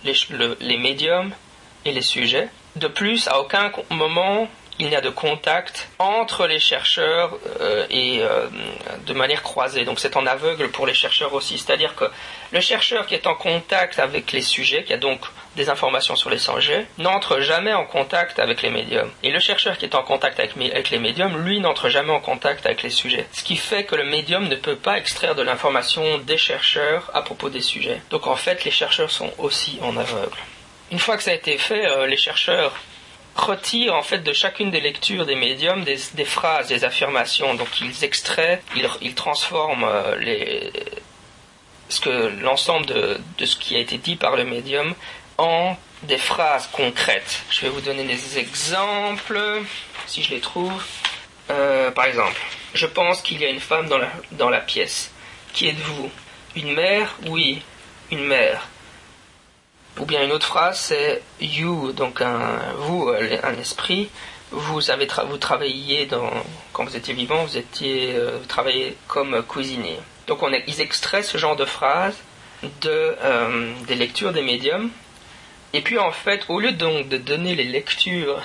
[0.05, 0.15] les,
[0.61, 1.33] les médiums
[1.85, 2.49] et les sujets.
[2.77, 4.49] De plus, à aucun moment,
[4.79, 8.47] il n'y a de contact entre les chercheurs euh, et euh,
[9.07, 9.85] de manière croisée.
[9.85, 11.59] Donc c'est en aveugle pour les chercheurs aussi.
[11.59, 12.05] C'est-à-dire que
[12.53, 15.21] le chercheur qui est en contact avec les sujets, qui a donc
[15.57, 19.11] des informations sur les sujets, n'entre jamais en contact avec les médiums.
[19.23, 20.57] Et le chercheur qui est en contact avec,
[20.91, 23.27] les médiums, lui, n'entre jamais en contact avec les sujets.
[23.33, 27.23] Ce qui fait que le médium ne peut pas extraire de l'information des chercheurs à
[27.23, 28.03] propos des sujets.
[28.11, 30.39] Donc en fait, les chercheurs sont aussi en aveugle.
[30.91, 32.75] Une fois que ça a été fait, euh, les chercheurs
[33.35, 37.55] retirent en fait de chacune des lectures des médiums des, des phrases, des affirmations.
[37.55, 40.73] Donc ils extraient, ils, ils transforment euh, les,
[41.89, 44.95] ce que l'ensemble de, de ce qui a été dit par le médium
[45.39, 47.43] en des phrases concrètes.
[47.51, 49.41] Je vais vous donner des exemples,
[50.07, 50.85] si je les trouve.
[51.51, 52.41] Euh, par exemple,
[52.75, 55.11] je pense qu'il y a une femme dans la, dans la pièce.
[55.53, 56.11] Qui êtes-vous?
[56.57, 57.17] Une mère?
[57.27, 57.63] Oui,
[58.11, 58.69] une mère.
[59.99, 64.11] Ou bien une autre phrase, c'est you, donc un, vous, euh, un esprit.
[64.51, 66.31] Vous avez tra- vous travailliez dans
[66.73, 69.99] quand vous étiez vivant, vous étiez euh, vous travaillez comme cuisinier.
[70.27, 72.17] Donc on est- ils extraient ce genre de phrases
[72.83, 74.91] de euh, des lectures des médiums.
[75.73, 78.41] Et puis en fait, au lieu donc de donner les lectures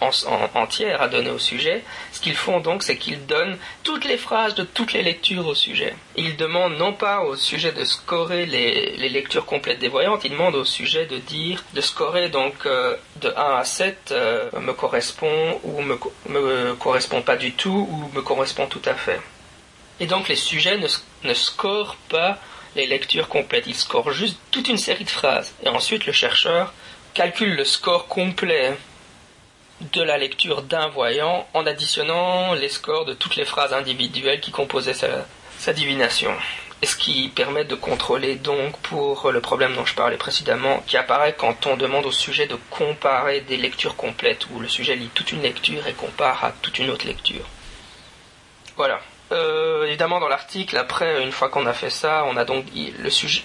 [0.00, 1.82] en, en- entières à donner au sujet,
[2.12, 5.54] ce qu'ils font donc, c'est qu'ils donnent toutes les phrases de toutes les lectures au
[5.54, 5.94] sujet.
[6.16, 10.56] Ils demandent non pas au sujet de scorer les, lectures complètes des voyantes, ils demandent
[10.56, 15.60] au sujet de dire, de scorer donc euh, de 1 à 7 euh, me correspond
[15.62, 19.20] ou me, me correspond pas du tout ou me correspond tout à fait.
[20.00, 20.88] Et donc les sujets ne,
[21.24, 22.38] ne scorent pas
[22.74, 25.54] les lectures complètes, ils scorent juste toute une série de phrases.
[25.64, 26.72] Et ensuite le chercheur
[27.14, 28.74] calcule le score complet
[29.80, 34.50] de la lecture d'un voyant en additionnant les scores de toutes les phrases individuelles qui
[34.50, 36.32] composaient sa, divination.
[36.82, 40.96] Et ce qui permet de contrôler donc pour le problème dont je parlais précédemment, qui
[40.96, 45.08] apparaît quand on demande au sujet de comparer des lectures complètes, où le sujet lit
[45.14, 47.46] toute une lecture et compare à toute une autre lecture.
[48.76, 49.00] Voilà.
[49.32, 52.92] Euh, évidemment, dans l'article, après, une fois qu'on a fait ça, on a donc dit
[52.98, 53.42] le sujet.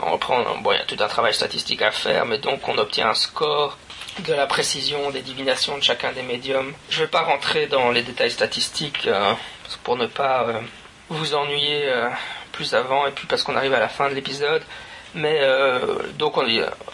[0.00, 0.42] on reprend.
[0.58, 3.14] Bon, il y a tout un travail statistique à faire, mais donc on obtient un
[3.14, 3.78] score
[4.20, 6.72] de la précision des divinations de chacun des médiums.
[6.90, 9.34] Je ne vais pas rentrer dans les détails statistiques euh,
[9.84, 10.60] pour ne pas euh,
[11.08, 12.08] vous ennuyer euh,
[12.52, 14.62] plus avant, et puis parce qu'on arrive à la fin de l'épisode.
[15.14, 15.42] Mais
[16.16, 16.36] donc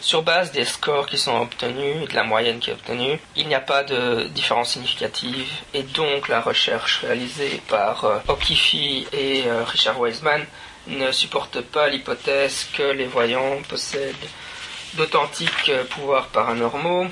[0.01, 3.47] sur base des scores qui sont obtenus, et de la moyenne qui est obtenue, il
[3.47, 10.01] n'y a pas de différence significative et donc la recherche réalisée par O'Keefe et Richard
[10.01, 10.45] Wiseman
[10.89, 14.17] ne supporte pas l'hypothèse que les voyants possèdent
[14.95, 17.07] d'authentiques euh, pouvoirs paranormaux.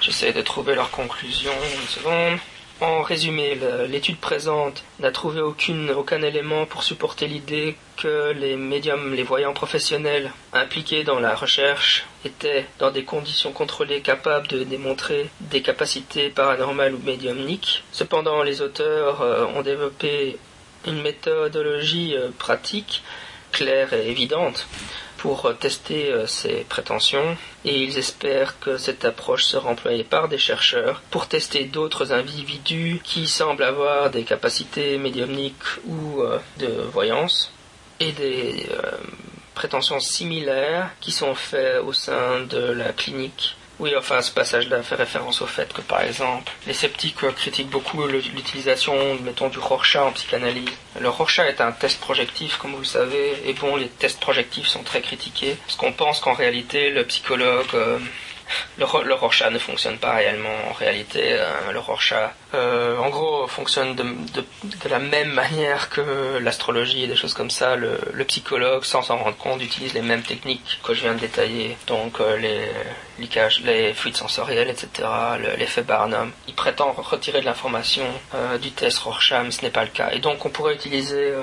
[0.00, 2.38] J'essaie de trouver leur conclusion une seconde.
[2.80, 3.56] En résumé,
[3.88, 10.32] l'étude présente n'a trouvé aucun élément pour supporter l'idée que les médiums, les voyants professionnels
[10.52, 16.94] impliqués dans la recherche étaient, dans des conditions contrôlées, capables de démontrer des capacités paranormales
[16.94, 17.84] ou médiumniques.
[17.92, 20.36] Cependant, les auteurs euh, ont développé
[20.84, 23.04] une méthodologie euh, pratique,
[23.52, 24.66] claire et évidente,
[25.22, 30.28] pour euh, tester euh, ces prétentions et ils espèrent que cette approche sera employée par
[30.28, 36.66] des chercheurs pour tester d'autres individus qui semblent avoir des capacités médiumniques ou euh, de
[36.92, 37.52] voyance
[38.00, 38.66] et des
[39.54, 43.54] prétentions similaires qui sont faites au sein de la clinique.
[43.82, 47.68] Oui, enfin, ce passage-là fait référence au fait que, par exemple, les sceptiques euh, critiquent
[47.68, 50.70] beaucoup l'utilisation, mettons, du Rorschach en psychanalyse.
[51.00, 54.68] Le Rorschach est un test projectif, comme vous le savez, et bon, les tests projectifs
[54.68, 57.98] sont très critiqués, parce qu'on pense qu'en réalité, le psychologue, euh,
[58.78, 60.56] le, le Rorschach ne fonctionne pas réellement.
[60.70, 64.44] En réalité, euh, le Rorschach, euh, en gros, fonctionne de, de-
[64.84, 67.76] de la même manière que l'astrologie et des choses comme ça.
[67.76, 71.20] Le, le psychologue, sans s'en rendre compte, utilise les mêmes techniques que je viens de
[71.20, 71.76] détailler.
[71.86, 72.68] Donc euh, les,
[73.64, 74.88] les fluides sensoriels, etc.,
[75.38, 76.30] le- l'effet Barnum.
[76.48, 80.10] Il prétend retirer de l'information euh, du test Rorschach, mais ce n'est pas le cas.
[80.12, 81.42] Et donc on pourrait utiliser euh,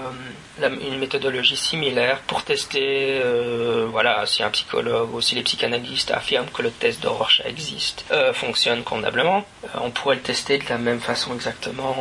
[0.59, 6.11] la- une méthodologie similaire pour tester, euh, voilà, si un psychologue ou si les psychanalystes
[6.11, 9.45] affirment que le test de Rorschach existe, euh, fonctionne convenablement,
[9.81, 11.95] on pourrait le tester de la même façon exactement.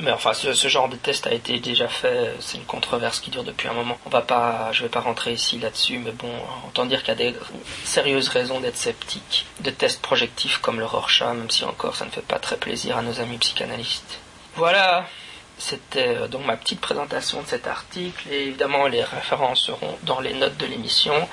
[0.00, 2.34] Mais enfin, ce, genre de test a été déjà fait.
[2.38, 3.98] C'est une controverse qui dure depuis un moment.
[4.06, 6.30] On va pas, je vais pas rentrer ici là-dessus, mais bon,
[6.68, 7.34] autant dire qu'il y a des
[7.84, 12.10] sérieuses raisons d'être sceptique de tests projectifs comme le Rorschach, même si encore ça ne
[12.10, 14.20] fait pas très plaisir à nos amis psychanalystes.
[14.54, 15.04] Voilà,
[15.58, 20.20] c'était euh, donc ma petite présentation de cet article et évidemment les références seront dans
[20.20, 21.28] les notes de l'émission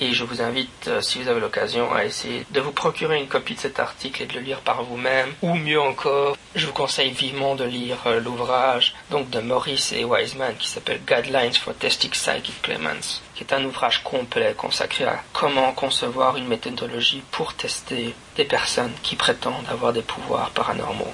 [0.00, 3.28] et je vous invite, euh, si vous avez l'occasion, à essayer de vous procurer une
[3.28, 6.72] copie de cet article et de le lire par vous-même ou mieux encore, je vous
[6.72, 11.74] conseille vivement de lire euh, l'ouvrage donc de Maurice et Wiseman qui s'appelle Guidelines for
[11.74, 17.54] Testing Psychic Claimants qui est un ouvrage complet consacré à comment concevoir une méthodologie pour
[17.54, 21.12] tester des personnes qui prétendent avoir des pouvoirs paranormaux.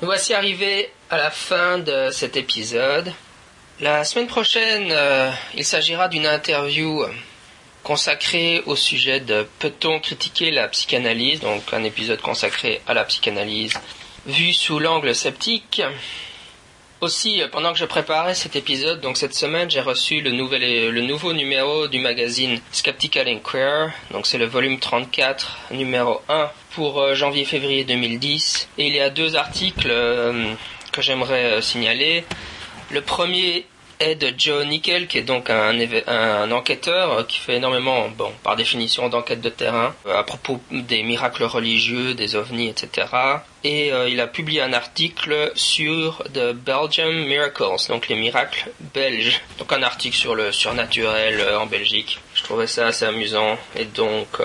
[0.00, 3.12] Nous voici arrivés à la fin de cet épisode.
[3.80, 7.08] La semaine prochaine, euh, il s'agira d'une interview euh,
[7.82, 13.72] consacrée au sujet de peut-on critiquer la psychanalyse, donc un épisode consacré à la psychanalyse
[14.26, 15.80] vu sous l'angle sceptique.
[17.00, 20.90] Aussi, euh, pendant que je préparais cet épisode, donc cette semaine, j'ai reçu le, nouvel,
[20.90, 23.86] le nouveau numéro du magazine Skeptical Inquirer.
[24.10, 28.68] Donc c'est le volume 34, numéro 1 pour janvier-février 2010.
[28.76, 29.88] Et il y a deux articles
[30.92, 32.26] que j'aimerais signaler.
[32.90, 33.66] Le premier
[34.00, 38.56] est de Joe Nickel, qui est donc un, enquêteur euh, qui fait énormément, bon, par
[38.56, 43.06] définition, d'enquête de terrain euh, à propos des miracles religieux, des ovnis, etc.
[43.62, 49.40] Et euh, il a publié un article sur The Belgium Miracles, donc les miracles belges.
[49.58, 52.18] Donc un article sur le surnaturel en Belgique.
[52.34, 54.38] Je trouvais ça assez amusant et donc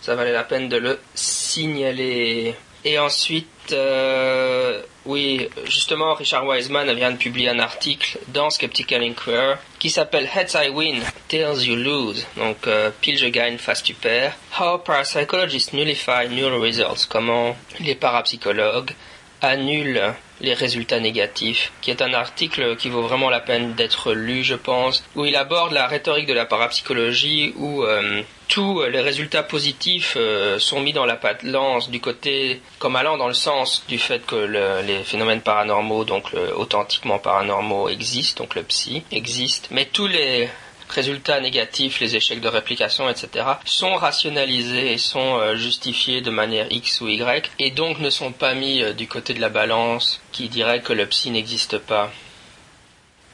[0.00, 2.54] ça valait la peine de le signaler.
[2.84, 9.54] Et ensuite, euh, oui, justement, Richard Wiseman vient de publier un article dans Skeptical Inquirer
[9.78, 12.26] qui s'appelle Heads I Win, Tails You Lose.
[12.36, 14.34] Donc, euh, pile je gagne, face tu perds.
[14.58, 17.06] How Parapsychologists Nullify Neural Results.
[17.08, 18.92] Comment les parapsychologues
[19.40, 24.42] annulent les résultats négatifs, qui est un article qui vaut vraiment la peine d'être lu,
[24.42, 29.42] je pense, où il aborde la rhétorique de la parapsychologie, où euh, tous les résultats
[29.42, 33.98] positifs euh, sont mis dans la lance du côté, comme allant dans le sens du
[33.98, 40.08] fait que les phénomènes paranormaux, donc authentiquement paranormaux, existent, donc le psy existe, mais tous
[40.08, 40.48] les
[40.92, 46.66] résultats négatifs, les échecs de réplication, etc., sont rationalisés et sont euh, justifiés de manière
[46.70, 50.20] X ou Y, et donc ne sont pas mis euh, du côté de la balance
[50.32, 52.10] qui dirait que le psy n'existe pas.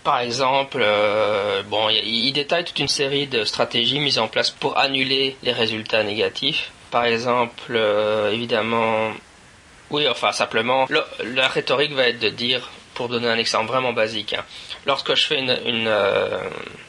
[0.04, 4.78] Par exemple, euh, bon, il détaille toute une série de stratégies mises en place pour
[4.78, 6.70] annuler les résultats négatifs.
[6.90, 7.78] Par exemple,
[8.32, 9.12] évidemment,
[9.90, 10.86] oui, enfin simplement,
[11.22, 14.44] la rhétorique va être de dire, pour donner un exemple vraiment basique, hein,
[14.88, 15.50] lorsque je fais une,
[15.86, 16.40] euh,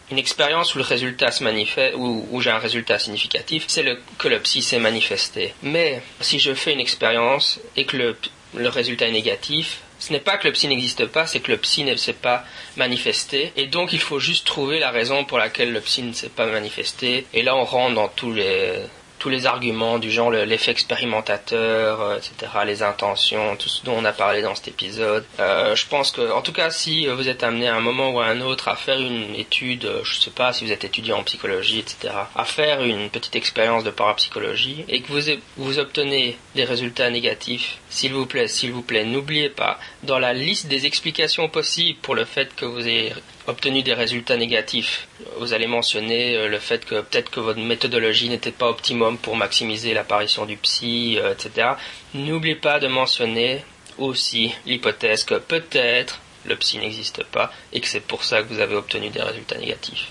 [0.10, 3.86] une, expérience où le résultat se manifeste, où, j'ai un résultat significatif, c'est
[4.18, 5.54] que le psy s'est manifesté.
[5.62, 8.18] Mais si je fais une expérience et que le,
[8.56, 11.58] le résultat est négatif, ce n'est pas que le psy n'existe pas, c'est que le
[11.58, 12.46] psy ne s'est pas
[12.78, 13.52] manifesté.
[13.58, 16.46] Et donc il faut juste trouver la raison pour laquelle le psy ne s'est pas
[16.46, 17.28] manifesté.
[17.34, 18.76] Et là on rentre dans tous les
[19.20, 24.06] tous les arguments du genre l'effet expérimentateur, euh, etc., les intentions, tout ce dont on
[24.06, 25.26] a parlé dans cet épisode.
[25.40, 28.20] Euh, je pense que, en tout cas, si vous êtes amené à un moment ou
[28.20, 31.20] à un autre à faire une étude, euh, je sais pas si vous êtes étudiant
[31.20, 36.38] en psychologie, etc., à faire une petite expérience de parapsychologie et que vous, vous obtenez
[36.56, 40.86] des résultats négatifs, s'il vous plaît, s'il vous plaît, n'oubliez pas, dans la liste des
[40.86, 43.14] explications possibles pour le fait que vous ayez
[43.50, 45.08] obtenu des résultats négatifs.
[45.38, 49.36] Vous allez mentionner euh, le fait que peut-être que votre méthodologie n'était pas optimum pour
[49.36, 51.72] maximiser l'apparition du psy, euh, etc.
[52.14, 53.64] N'oubliez pas de mentionner
[53.98, 58.60] aussi l'hypothèse que peut-être le psy n'existe pas et que c'est pour ça que vous
[58.60, 60.08] avez obtenu des résultats négatifs.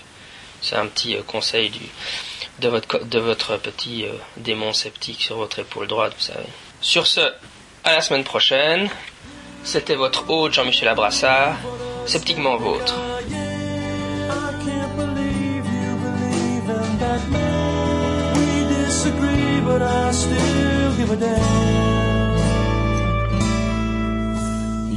[0.61, 1.71] C'est un petit euh, conseil
[2.59, 4.05] de, votre, de votre petit
[4.37, 6.49] démon sceptique sur votre épaule droite, vous savez.
[6.81, 7.21] Sur ce,
[7.83, 8.89] à la semaine prochaine.
[9.63, 11.55] C'était votre hôte Jean-Michel Abrassard,
[12.05, 12.95] sceptiquement vôtre.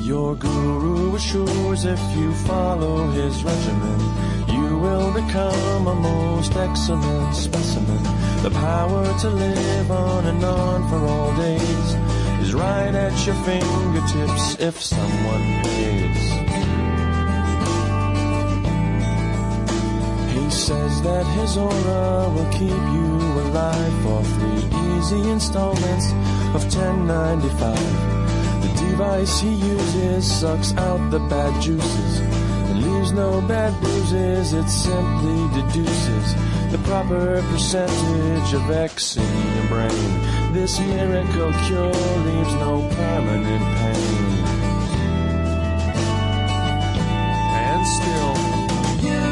[0.04, 4.00] Your guru assures if you follow his regimen,
[4.48, 8.02] you will become a most excellent specimen.
[8.42, 12.21] The power to live on and on for all days
[12.52, 16.30] is right at your fingertips if someone pays.
[20.32, 23.10] He says that his aura will keep you
[23.44, 24.64] alive for three
[24.96, 26.06] easy installments
[26.54, 27.76] of 10.95.
[28.62, 34.52] The device he uses sucks out the bad juices and leaves no bad bruises.
[34.52, 36.34] It simply deduces
[36.70, 40.31] the proper percentage of X in your brain.
[40.52, 41.94] This miracle cure
[42.26, 44.44] leaves no permanent pain.
[47.56, 48.34] And still,
[49.08, 49.26] you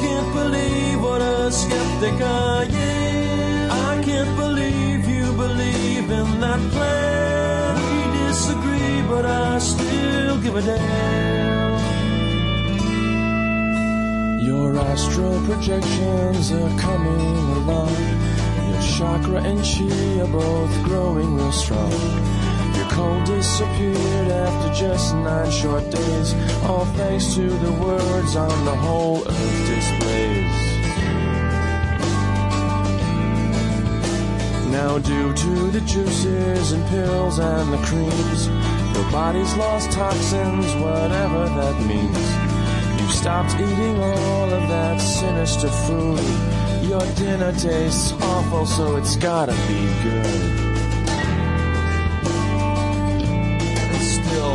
[0.00, 7.76] can't believe what a skeptic I am I can't believe you believe in that plan.
[7.84, 11.78] We disagree, but I still give a damn.
[14.40, 18.25] Your astral projections are coming along.
[18.80, 21.92] Chakra and chi are both growing real strong.
[22.74, 28.76] Your cold disappeared after just nine short days, all thanks to the words on the
[28.76, 30.76] whole earth displays.
[34.70, 38.48] Now due to the juices and pills and the creams,
[38.94, 43.00] your body's lost toxins, whatever that means.
[43.00, 46.55] You've stopped eating all of that sinister food.
[46.88, 50.26] Your dinner tastes awful, so it's gotta be good.
[53.82, 54.52] And still,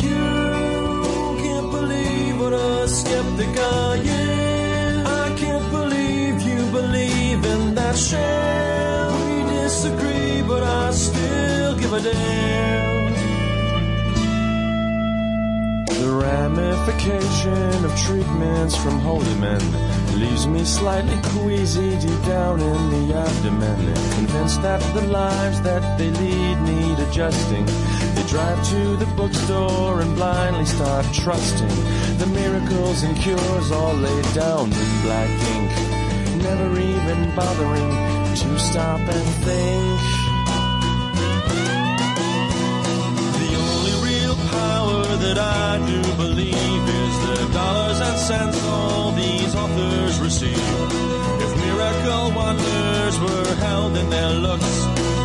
[0.00, 5.06] you can't believe what a skeptic I am.
[5.06, 9.12] I can't believe you believe in that sham.
[9.26, 13.12] We disagree, but I still give a damn.
[16.00, 19.60] The ramification of treatments from holy men
[20.20, 23.94] leaves me slightly queasy deep down in the abdomen.
[24.14, 27.64] Convinced that the lives that they lead need adjusting.
[28.14, 31.74] They drive to the bookstore and blindly start trusting
[32.18, 36.42] the miracles and cures all laid down in black ink.
[36.42, 37.90] Never even bothering
[38.36, 40.19] to stop and think.
[45.20, 50.56] That I do believe is the dollars and cents all these authors receive.
[51.44, 54.72] If miracle wonders were held in their looks,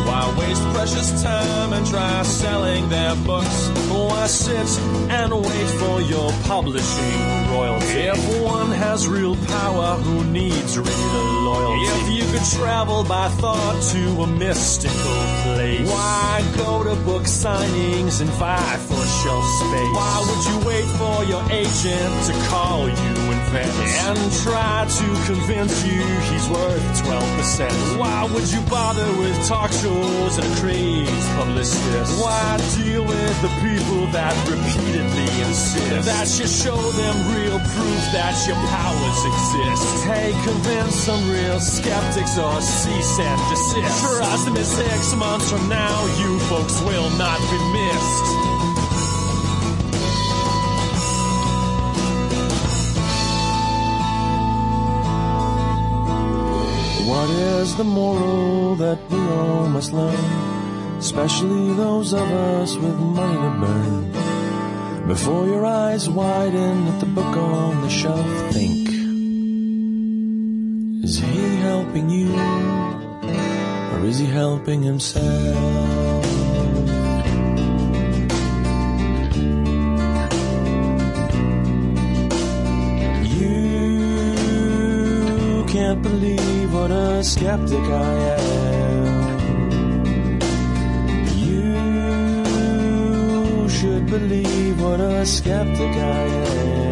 [0.06, 3.68] why waste precious time and try selling their books?
[3.88, 4.68] Why sit
[5.10, 7.20] and wait for your publishing
[7.50, 8.02] royalty?
[8.12, 11.86] If one has real power, who needs real loyalty?
[11.96, 15.20] If you could travel by thought to a mystical
[15.66, 19.92] place, why go to book signings and vie for shelf space?
[19.98, 26.02] Why would you wait for your agent to call you and try to convince you
[26.30, 27.98] he's worth 12%?
[27.98, 32.20] Why would you bother with talk shows and crazed publicists?
[32.20, 38.34] Why deal with the people that repeatedly insist that you show them real proof that
[38.46, 40.04] your powers exist?
[40.06, 44.16] Hey, convince some real skeptics or cease and desist.
[44.16, 48.55] Trust me, six months from now, you folks will not be missed.
[57.06, 60.16] What is the moral that we all must learn?
[60.98, 65.06] Especially those of us with money to burn.
[65.06, 68.88] Before your eyes widen at the book on the shelf, think.
[71.04, 72.34] Is he helping you?
[73.92, 75.54] Or is he helping himself?
[83.38, 86.55] You can't believe
[86.88, 89.40] what a skeptic I am.
[91.34, 91.78] You
[93.68, 96.85] should believe what a skeptic I am.